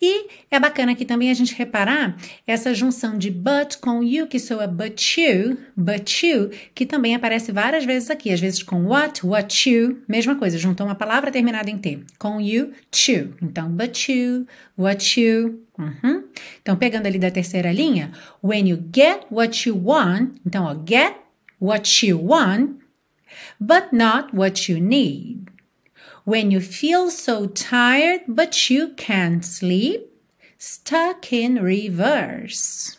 E 0.00 0.26
é 0.50 0.58
bacana 0.58 0.92
aqui 0.92 1.04
também 1.04 1.30
a 1.30 1.34
gente 1.34 1.54
reparar 1.54 2.16
essa 2.46 2.74
junção 2.74 3.16
de 3.16 3.30
but 3.30 3.76
com 3.80 4.02
you, 4.02 4.26
que 4.26 4.38
soa 4.38 4.66
but 4.66 5.00
you, 5.16 5.56
but 5.76 6.22
you, 6.22 6.50
que 6.74 6.84
também 6.84 7.14
aparece 7.14 7.52
várias 7.52 7.84
vezes 7.84 8.10
aqui, 8.10 8.32
às 8.32 8.40
vezes 8.40 8.62
com 8.62 8.86
what, 8.86 9.24
what 9.24 9.70
you, 9.70 10.02
mesma 10.08 10.34
coisa, 10.34 10.58
juntou 10.58 10.86
uma 10.86 10.94
palavra 10.94 11.30
terminada 11.30 11.70
em 11.70 11.78
T, 11.78 12.00
com 12.18 12.40
you, 12.40 12.72
to. 12.90 13.34
Então, 13.42 13.68
but 13.68 14.08
you, 14.08 14.46
what 14.76 15.20
you. 15.20 15.62
Uhum. 15.78 16.24
Então, 16.60 16.76
pegando 16.76 17.06
ali 17.06 17.18
da 17.18 17.30
terceira 17.30 17.72
linha, 17.72 18.12
when 18.42 18.68
you 18.68 18.82
get 18.94 19.26
what 19.30 19.68
you 19.68 19.80
want, 19.84 20.32
então, 20.46 20.64
ó, 20.64 20.74
get 20.86 21.16
what 21.60 22.06
you 22.06 22.20
want, 22.20 22.76
but 23.58 23.92
not 23.92 24.34
what 24.34 24.70
you 24.70 24.80
need. 24.80 25.51
When 26.24 26.52
you 26.52 26.60
feel 26.60 27.10
so 27.10 27.46
tired 27.46 28.22
but 28.28 28.70
you 28.70 28.94
can't 28.96 29.44
sleep, 29.44 30.08
stuck 30.56 31.32
in 31.32 31.60
reverse. 31.60 32.98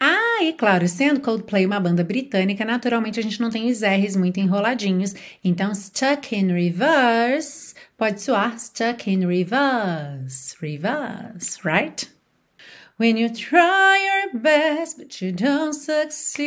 Ah, 0.00 0.42
e 0.42 0.54
claro, 0.54 0.88
sendo 0.88 1.20
Coldplay 1.20 1.66
uma 1.66 1.78
banda 1.78 2.02
britânica, 2.02 2.64
naturalmente 2.64 3.20
a 3.20 3.22
gente 3.22 3.38
não 3.38 3.50
tem 3.50 3.70
os 3.70 3.82
R's 3.82 4.16
muito 4.16 4.40
enroladinhos. 4.40 5.14
Então, 5.44 5.74
stuck 5.74 6.34
in 6.34 6.50
reverse 6.50 7.74
pode 7.98 8.22
soar 8.22 8.58
stuck 8.58 9.10
in 9.10 9.26
reverse. 9.26 10.56
Reverse, 10.62 11.58
right? 11.62 12.08
When 12.98 13.18
you 13.18 13.28
try 13.28 13.98
your 13.98 14.40
best 14.40 14.96
but 14.96 15.20
you 15.20 15.32
don't 15.32 15.74
succeed. 15.74 16.40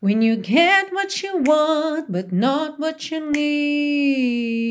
When 0.00 0.22
you 0.22 0.36
get 0.36 0.92
what 0.92 1.24
you 1.24 1.38
want, 1.38 2.12
but 2.12 2.30
not 2.30 2.78
what 2.78 3.10
you 3.10 3.32
need. 3.32 4.68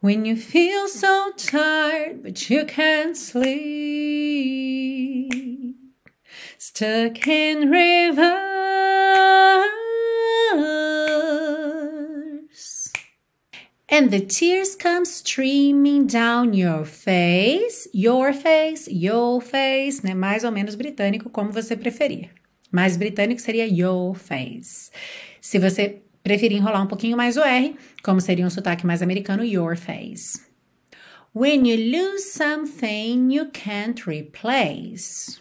When 0.00 0.24
you 0.24 0.36
feel 0.36 0.86
so 0.86 1.32
tired, 1.36 2.22
but 2.22 2.48
you 2.48 2.64
can't 2.64 3.16
sleep. 3.16 4.14
Stuck 6.56 7.26
in 7.26 7.70
reverse. 7.70 8.44
And 13.88 14.12
the 14.12 14.20
tears 14.20 14.76
come 14.76 15.04
streaming 15.04 16.06
down 16.06 16.52
your 16.52 16.84
face, 16.84 17.88
your 17.92 18.32
face, 18.32 18.86
your 18.88 19.40
face, 19.40 20.02
né? 20.02 20.14
Mais 20.14 20.44
ou 20.44 20.52
menos 20.52 20.76
britânico, 20.76 21.28
como 21.28 21.50
você 21.50 21.76
preferir. 21.76 22.43
Mais 22.74 22.96
britânico 22.96 23.40
seria 23.40 23.68
your 23.68 24.16
face. 24.16 24.90
Se 25.40 25.60
você 25.60 26.02
preferir 26.24 26.58
enrolar 26.58 26.82
um 26.82 26.88
pouquinho 26.88 27.16
mais 27.16 27.36
o 27.36 27.40
R, 27.40 27.76
como 28.02 28.20
seria 28.20 28.44
um 28.44 28.50
sotaque 28.50 28.84
mais 28.84 29.00
americano, 29.00 29.44
your 29.44 29.76
face. 29.76 30.44
When 31.32 31.68
you 31.68 31.76
lose 31.76 32.32
something 32.32 33.32
you 33.32 33.48
can't 33.52 34.02
replace. 34.10 35.40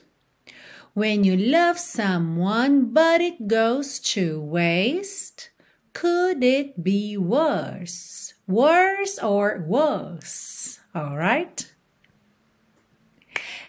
When 0.96 1.26
you 1.26 1.36
love 1.36 1.80
someone 1.80 2.91
but 2.93 3.19
it 3.19 3.38
goes 3.48 4.00
to 4.13 4.39
waste. 4.39 5.50
Could 5.91 6.43
it 6.43 6.84
be 6.84 7.17
worse? 7.17 8.36
Worse 8.48 9.17
or 9.24 9.65
worse? 9.67 10.80
All 10.93 11.17
right? 11.17 11.72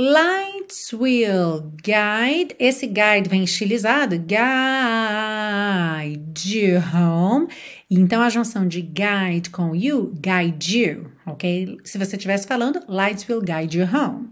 Lights 0.00 0.94
will 0.94 1.74
guide. 1.82 2.56
Esse 2.58 2.86
guide 2.86 3.28
vem 3.28 3.44
estilizado. 3.44 4.16
Guide 4.16 4.38
you 6.58 6.80
home. 6.80 7.48
Então, 7.90 8.22
a 8.22 8.30
junção 8.30 8.66
de 8.66 8.80
guide 8.80 9.50
com 9.50 9.76
you, 9.76 10.14
guide 10.18 10.78
you, 10.78 11.12
ok? 11.26 11.76
Se 11.84 11.98
você 11.98 12.16
estivesse 12.16 12.46
falando, 12.46 12.80
lights 12.88 13.28
will 13.28 13.42
guide 13.42 13.78
you 13.78 13.84
home. 13.84 14.30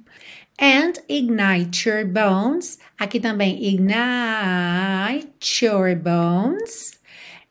And 0.58 0.94
ignite 1.06 1.86
your 1.86 2.06
bones. 2.06 2.78
Aqui 2.98 3.20
também, 3.20 3.62
ignite 3.62 5.66
your 5.66 5.94
bones. 5.96 6.97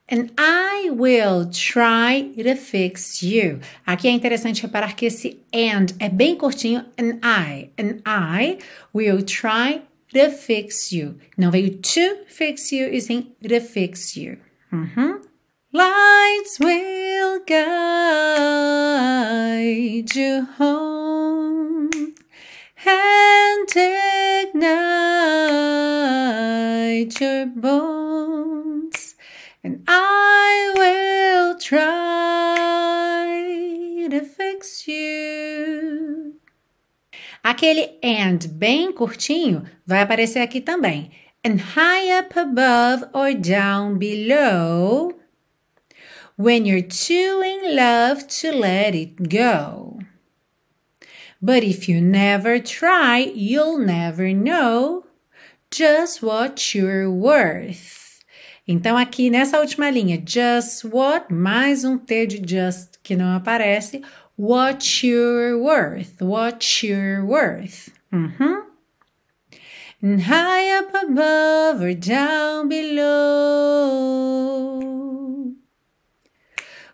And 0.09 0.31
I 0.37 0.89
will 0.91 1.49
try 1.51 2.31
to 2.37 2.55
fix 2.55 3.21
you. 3.21 3.59
Aqui 3.85 4.07
é 4.07 4.11
interessante 4.11 4.61
reparar 4.61 4.95
que 4.95 5.05
esse 5.05 5.41
and 5.53 5.87
é 5.99 6.07
bem 6.07 6.37
curtinho. 6.37 6.85
And 6.97 7.19
I, 7.21 7.71
and 7.77 8.01
I 8.05 8.59
will 8.93 9.21
try 9.21 9.81
to 10.13 10.29
fix 10.31 10.93
you. 10.93 11.15
Não 11.37 11.51
veio 11.51 11.77
to 11.77 12.23
fix 12.27 12.71
you, 12.71 12.87
e 12.93 13.01
sim 13.01 13.33
to 13.41 13.59
fix 13.59 14.15
you. 14.15 14.37
Uhum. 14.71 15.19
Lights 15.73 16.57
will 16.59 17.41
guide 17.45 17.75
you 20.15 20.47
home 20.57 21.89
and 22.85 23.67
ignite 23.75 24.71
your 27.19 27.45
bones. 27.47 28.66
And 29.67 29.83
I 29.85 30.71
will 30.77 31.59
try 31.59 31.75
to 34.09 34.21
fix 34.21 34.87
you. 34.87 36.35
Aquele 37.43 37.99
and 38.01 38.47
bem 38.47 38.93
curtinho 38.93 39.65
vai 39.85 40.01
aparecer 40.01 40.39
aqui 40.39 40.61
também. 40.61 41.11
And 41.43 41.59
high 41.75 42.09
up 42.17 42.37
above 42.37 43.09
or 43.13 43.33
down 43.33 43.97
below 43.97 45.11
when 46.37 46.65
you're 46.65 46.81
too 46.81 47.41
in 47.43 47.75
love 47.75 48.25
to 48.39 48.53
let 48.53 48.95
it 48.95 49.27
go. 49.27 49.99
But 51.41 51.65
if 51.65 51.89
you 51.89 51.99
never 51.99 52.59
try, 52.59 53.31
you'll 53.35 53.79
never 53.79 54.31
know 54.31 55.07
just 55.69 56.23
what 56.23 56.73
you're 56.73 57.11
worth. 57.11 58.06
Então, 58.67 58.97
aqui 58.97 59.29
nessa 59.29 59.61
última 59.61 59.89
linha, 59.89 60.21
just 60.25 60.83
what, 60.83 61.33
mais 61.33 61.85
um 61.85 61.97
T 61.97 62.27
de 62.27 62.41
just 62.45 62.99
que 63.01 63.15
não 63.15 63.33
aparece, 63.33 64.01
what 64.37 65.07
you're 65.07 65.57
worth, 65.57 66.21
what 66.21 66.85
you're 66.85 67.23
worth. 67.25 67.89
Uhum. 68.11 68.63
And 70.03 70.19
high 70.19 70.79
up 70.79 70.93
above 70.93 71.81
or 71.81 71.93
down 71.95 72.67
below. 72.67 73.07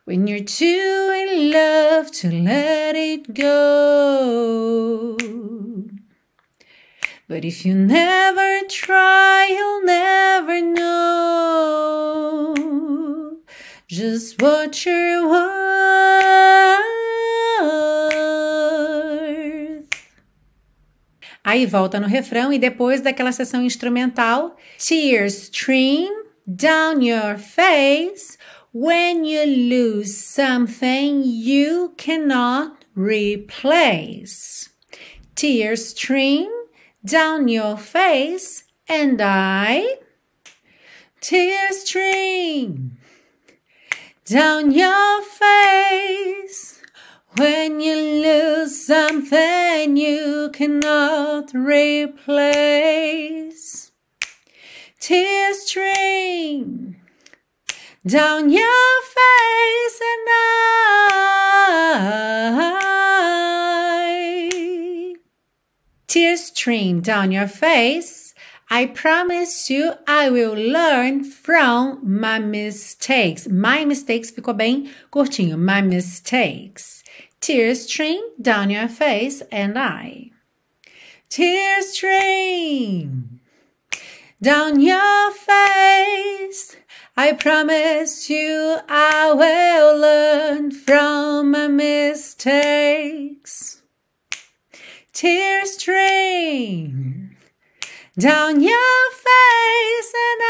When 0.05 0.27
you're 0.27 0.43
too 0.43 1.12
in 1.12 1.51
love 1.51 2.12
to 2.21 2.29
let 2.29 2.95
it 2.95 3.33
go. 3.33 5.17
But 7.33 7.43
if 7.45 7.65
you 7.65 7.73
never 7.73 8.61
try, 8.69 9.47
you'll 9.49 9.83
never 9.83 10.61
know 10.61 12.53
just 13.87 14.39
what 14.39 14.85
you're 14.85 15.27
worth. 15.27 15.73
Aí 21.43 21.65
volta 21.65 21.99
no 21.99 22.05
refrão 22.05 22.53
e 22.53 22.59
depois 22.59 23.01
daquela 23.01 23.31
sessão 23.31 23.63
instrumental, 23.63 24.55
tears 24.77 25.45
stream 25.47 26.13
down 26.45 27.01
your 27.01 27.39
face 27.39 28.37
when 28.71 29.25
you 29.25 29.43
lose 29.43 30.15
something 30.15 31.23
you 31.25 31.95
cannot 31.97 32.85
replace. 32.95 34.69
Tears 35.33 35.87
stream 35.87 36.62
down 37.05 37.47
your 37.47 37.77
face, 37.77 38.63
and 38.87 39.21
I 39.21 39.97
tears 41.19 41.81
stream 41.81 42.97
down 44.25 44.71
your 44.71 45.21
face. 45.21 46.81
When 47.37 47.79
you 47.81 47.95
lose 47.95 48.85
something 48.85 49.97
you 49.97 50.51
cannot 50.53 51.51
replace. 51.53 52.21
Tears 54.99 55.63
stream 55.63 56.95
down 58.05 58.51
your 58.51 59.01
face, 59.01 59.99
and 60.01 60.27
I 60.29 61.23
tears 66.13 66.45
stream 66.45 67.02
down 67.02 67.32
your 67.32 67.47
face. 67.47 68.36
I 68.69 68.86
promise 68.86 69.71
you 69.71 69.93
I 70.06 70.30
will 70.30 70.54
learn 70.54 71.23
from 71.23 71.99
my 72.04 72.38
mistakes. 72.38 73.47
My 73.47 73.84
mistakes 73.84 74.30
ficou 74.30 74.56
bem 74.56 74.88
curtinho. 75.12 75.58
My 75.58 75.82
mistakes. 75.82 77.04
Tears 77.41 77.86
stream 77.89 78.21
down 78.39 78.69
your 78.69 78.88
face 78.88 79.41
and 79.52 79.76
I. 79.76 80.30
Tears 81.30 81.93
stream 81.93 83.39
down 84.39 84.80
your 84.80 85.32
face. 85.32 86.78
I 87.17 87.34
promise 87.34 88.30
you 88.30 88.78
I 88.88 89.34
will 89.34 89.97
learn 89.97 90.69
from 90.69 91.49
my 91.49 91.67
mistakes. 91.67 92.54
Tears 95.13 95.73
stream 95.73 97.38
down 98.17 98.63
your 98.63 99.12
face 99.12 100.13
and 100.15 100.41
I. 100.41 100.45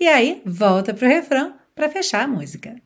E 0.00 0.08
aí, 0.08 0.42
volta 0.44 0.92
pro 0.92 1.06
refrão 1.06 1.54
para 1.72 1.88
fechar 1.88 2.24
a 2.24 2.26
música. 2.26 2.82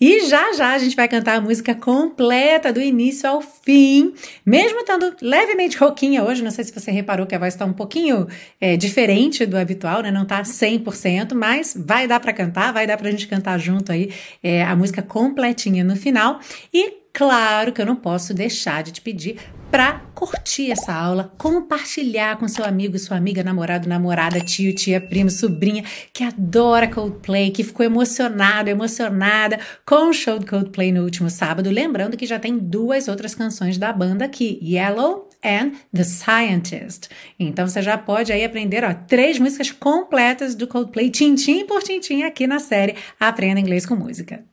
E 0.00 0.26
já 0.26 0.52
já 0.52 0.72
a 0.72 0.78
gente 0.78 0.96
vai 0.96 1.08
cantar 1.08 1.36
a 1.36 1.40
música 1.40 1.74
completa 1.74 2.72
do 2.72 2.80
início 2.80 3.28
ao 3.28 3.40
fim, 3.40 4.14
mesmo 4.44 4.80
estando 4.80 5.14
levemente 5.20 5.76
rouquinha 5.76 6.22
hoje. 6.24 6.42
Não 6.42 6.50
sei 6.50 6.64
se 6.64 6.72
você 6.72 6.90
reparou 6.90 7.26
que 7.26 7.34
a 7.34 7.38
voz 7.38 7.54
está 7.54 7.64
um 7.64 7.72
pouquinho 7.72 8.26
é, 8.60 8.76
diferente 8.76 9.46
do 9.46 9.56
habitual, 9.56 10.02
né? 10.02 10.10
Não 10.10 10.24
tá 10.24 10.42
100%, 10.42 11.34
mas 11.34 11.76
vai 11.78 12.06
dar 12.06 12.20
para 12.20 12.32
cantar, 12.32 12.72
vai 12.72 12.86
dar 12.86 12.96
pra 12.96 13.10
gente 13.10 13.26
cantar 13.26 13.58
junto 13.58 13.92
aí 13.92 14.12
é, 14.42 14.62
a 14.62 14.74
música 14.76 15.02
completinha 15.02 15.84
no 15.84 15.96
final. 15.96 16.40
E 16.72 17.02
claro 17.12 17.72
que 17.72 17.80
eu 17.80 17.86
não 17.86 17.96
posso 17.96 18.34
deixar 18.34 18.82
de 18.82 18.92
te 18.92 19.00
pedir 19.00 19.38
para 19.72 20.02
curtir 20.14 20.70
essa 20.70 20.92
aula, 20.92 21.32
compartilhar 21.38 22.36
com 22.36 22.46
seu 22.46 22.62
amigo, 22.62 22.98
sua 22.98 23.16
amiga, 23.16 23.42
namorado, 23.42 23.88
namorada, 23.88 24.38
tio, 24.38 24.74
tia, 24.74 25.00
primo, 25.00 25.30
sobrinha 25.30 25.82
que 26.12 26.22
adora 26.22 26.86
Coldplay, 26.86 27.50
que 27.50 27.64
ficou 27.64 27.84
emocionado, 27.84 28.68
emocionada 28.68 29.58
com 29.86 30.10
o 30.10 30.12
show 30.12 30.38
do 30.38 30.44
Coldplay 30.44 30.92
no 30.92 31.02
último 31.02 31.30
sábado. 31.30 31.70
Lembrando 31.70 32.18
que 32.18 32.26
já 32.26 32.38
tem 32.38 32.58
duas 32.58 33.08
outras 33.08 33.34
canções 33.34 33.78
da 33.78 33.90
banda 33.94 34.26
aqui, 34.26 34.60
Yellow 34.62 35.30
and 35.42 35.72
The 35.90 36.04
Scientist. 36.04 37.08
Então 37.40 37.66
você 37.66 37.80
já 37.80 37.96
pode 37.96 38.30
aí 38.30 38.44
aprender 38.44 38.84
ó, 38.84 38.92
três 38.92 39.38
músicas 39.38 39.70
completas 39.70 40.54
do 40.54 40.66
Coldplay, 40.66 41.08
tintim 41.08 41.64
por 41.64 41.82
tintim, 41.82 42.24
aqui 42.24 42.46
na 42.46 42.58
série 42.58 42.94
Aprenda 43.18 43.58
Inglês 43.58 43.86
com 43.86 43.96
Música. 43.96 44.51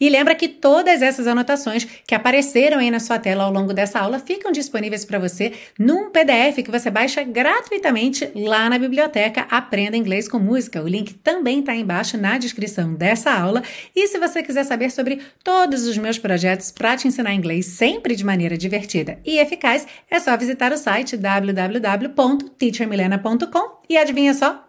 E 0.00 0.08
lembra 0.08 0.34
que 0.34 0.48
todas 0.48 1.02
essas 1.02 1.26
anotações 1.26 1.86
que 2.06 2.14
apareceram 2.14 2.78
aí 2.78 2.90
na 2.90 3.00
sua 3.00 3.18
tela 3.18 3.44
ao 3.44 3.52
longo 3.52 3.72
dessa 3.72 4.00
aula 4.00 4.18
ficam 4.18 4.52
disponíveis 4.52 5.02
para 5.04 5.18
você 5.18 5.52
num 5.78 6.10
PDF 6.10 6.62
que 6.64 6.70
você 6.70 6.90
baixa 6.90 7.22
gratuitamente 7.22 8.30
lá 8.34 8.68
na 8.68 8.78
biblioteca 8.78 9.46
Aprenda 9.50 9.96
Inglês 9.96 10.28
com 10.28 10.38
Música. 10.38 10.82
O 10.82 10.88
link 10.88 11.14
também 11.14 11.60
está 11.60 11.74
embaixo 11.74 12.18
na 12.18 12.36
descrição 12.38 12.94
dessa 12.94 13.32
aula. 13.32 13.62
E 13.94 14.08
se 14.08 14.18
você 14.18 14.42
quiser 14.42 14.64
saber 14.64 14.90
sobre 14.90 15.20
todos 15.42 15.86
os 15.86 15.96
meus 15.96 16.18
projetos 16.18 16.70
para 16.70 16.94
te 16.96 17.08
ensinar 17.08 17.32
inglês 17.34 17.64
sempre 17.66 18.16
de 18.16 18.24
maneira 18.24 18.58
divertida 18.58 19.18
e 19.24 19.38
eficaz, 19.38 19.86
é 20.10 20.18
só 20.18 20.36
visitar 20.36 20.72
o 20.72 20.78
site 20.78 21.16
www.teachermilena.com 21.16 23.80
e 23.88 23.96
adivinha 23.96 24.34
só? 24.34 24.66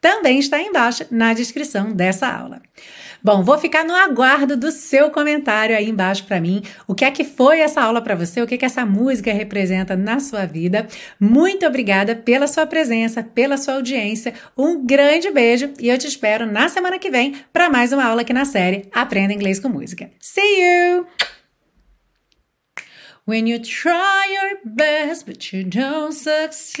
Também 0.00 0.38
está 0.38 0.60
embaixo 0.60 1.04
na 1.10 1.34
descrição 1.34 1.92
dessa 1.92 2.26
aula. 2.26 2.62
Bom, 3.22 3.42
vou 3.42 3.58
ficar 3.58 3.84
no 3.84 3.94
aguardo 3.94 4.56
do 4.56 4.72
seu 4.72 5.10
comentário 5.10 5.76
aí 5.76 5.90
embaixo 5.90 6.24
para 6.24 6.40
mim. 6.40 6.62
O 6.88 6.94
que 6.94 7.04
é 7.04 7.10
que 7.10 7.22
foi 7.22 7.60
essa 7.60 7.82
aula 7.82 8.00
para 8.00 8.14
você? 8.14 8.40
O 8.40 8.46
que 8.46 8.54
é 8.54 8.58
que 8.58 8.64
essa 8.64 8.86
música 8.86 9.30
representa 9.30 9.94
na 9.94 10.18
sua 10.18 10.46
vida? 10.46 10.88
Muito 11.20 11.66
obrigada 11.66 12.16
pela 12.16 12.46
sua 12.46 12.66
presença, 12.66 13.22
pela 13.22 13.58
sua 13.58 13.74
audiência. 13.74 14.32
Um 14.56 14.86
grande 14.86 15.30
beijo 15.30 15.70
e 15.78 15.90
eu 15.90 15.98
te 15.98 16.06
espero 16.06 16.46
na 16.46 16.70
semana 16.70 16.98
que 16.98 17.10
vem 17.10 17.34
para 17.52 17.68
mais 17.68 17.92
uma 17.92 18.06
aula 18.06 18.22
aqui 18.22 18.32
na 18.32 18.46
série 18.46 18.88
Aprenda 18.92 19.34
Inglês 19.34 19.60
com 19.60 19.68
Música. 19.68 20.10
See 20.18 20.40
you! 20.40 21.06
When 23.26 23.50
you 23.50 23.60
try 23.60 24.32
your 24.32 24.60
best 24.64 25.26
but 25.26 25.52
you 25.52 25.62
don't 25.62 26.14
succeed. 26.14 26.80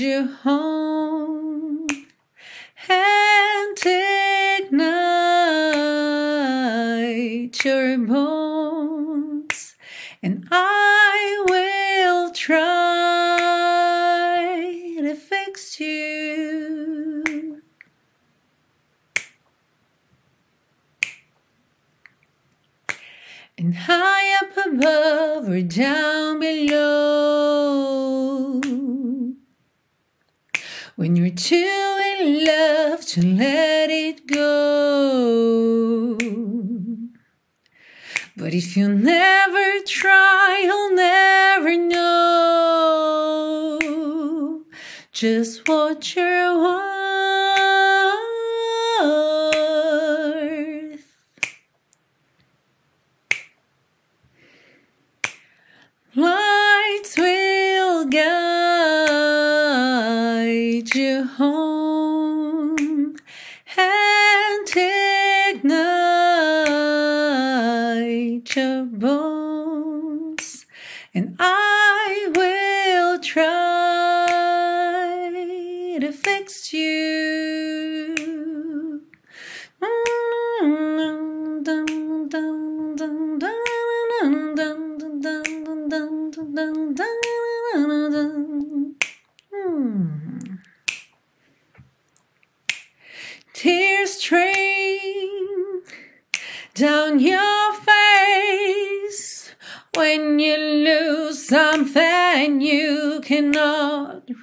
you 0.00 0.26
home 0.42 1.86
and 2.88 3.78
ignite 3.78 4.84
your 7.64 7.98
bones, 7.98 9.74
and 10.22 10.46
I 10.50 11.44
will 11.48 12.30
try 12.32 12.58
to 14.98 15.14
fix 15.14 15.80
you. 15.80 17.62
And 23.58 23.74
high 23.74 24.36
up 24.42 24.56
above 24.66 25.48
or 25.48 25.62
down 25.62 26.40
below. 26.40 27.25
When 31.06 31.14
you're 31.14 31.30
too 31.30 32.00
in 32.18 32.44
love 32.44 33.06
to 33.06 33.24
let 33.24 33.90
it 33.90 34.26
go. 34.26 36.16
But 38.36 38.52
if 38.52 38.76
you 38.76 38.88
never 38.88 39.84
try, 39.86 40.62
you'll 40.64 40.96
never 40.96 41.76
know 41.76 42.24
just 45.12 45.68
what 45.68 46.16
you're. 46.16 46.95
Your 68.54 68.84
bones, 68.84 70.66
and 71.14 71.34
I 71.40 72.30
will 72.36 73.18
try 73.18 73.46
to 76.00 76.12
fix 76.12 76.72
you. 76.72 77.15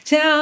down 0.05 0.40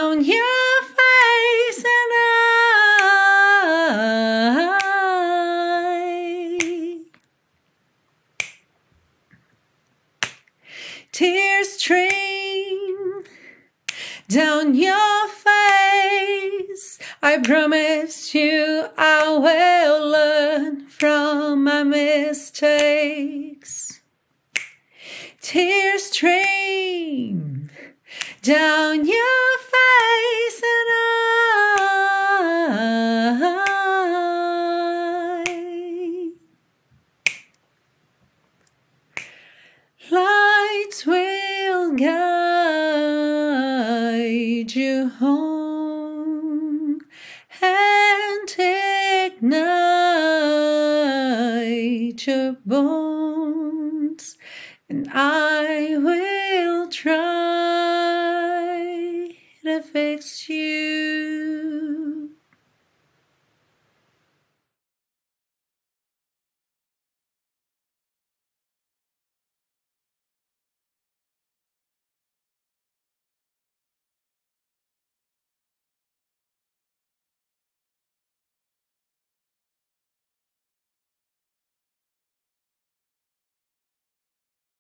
Tears 25.50 26.04
stream 26.04 27.72
down 28.44 29.04
your 29.04 29.59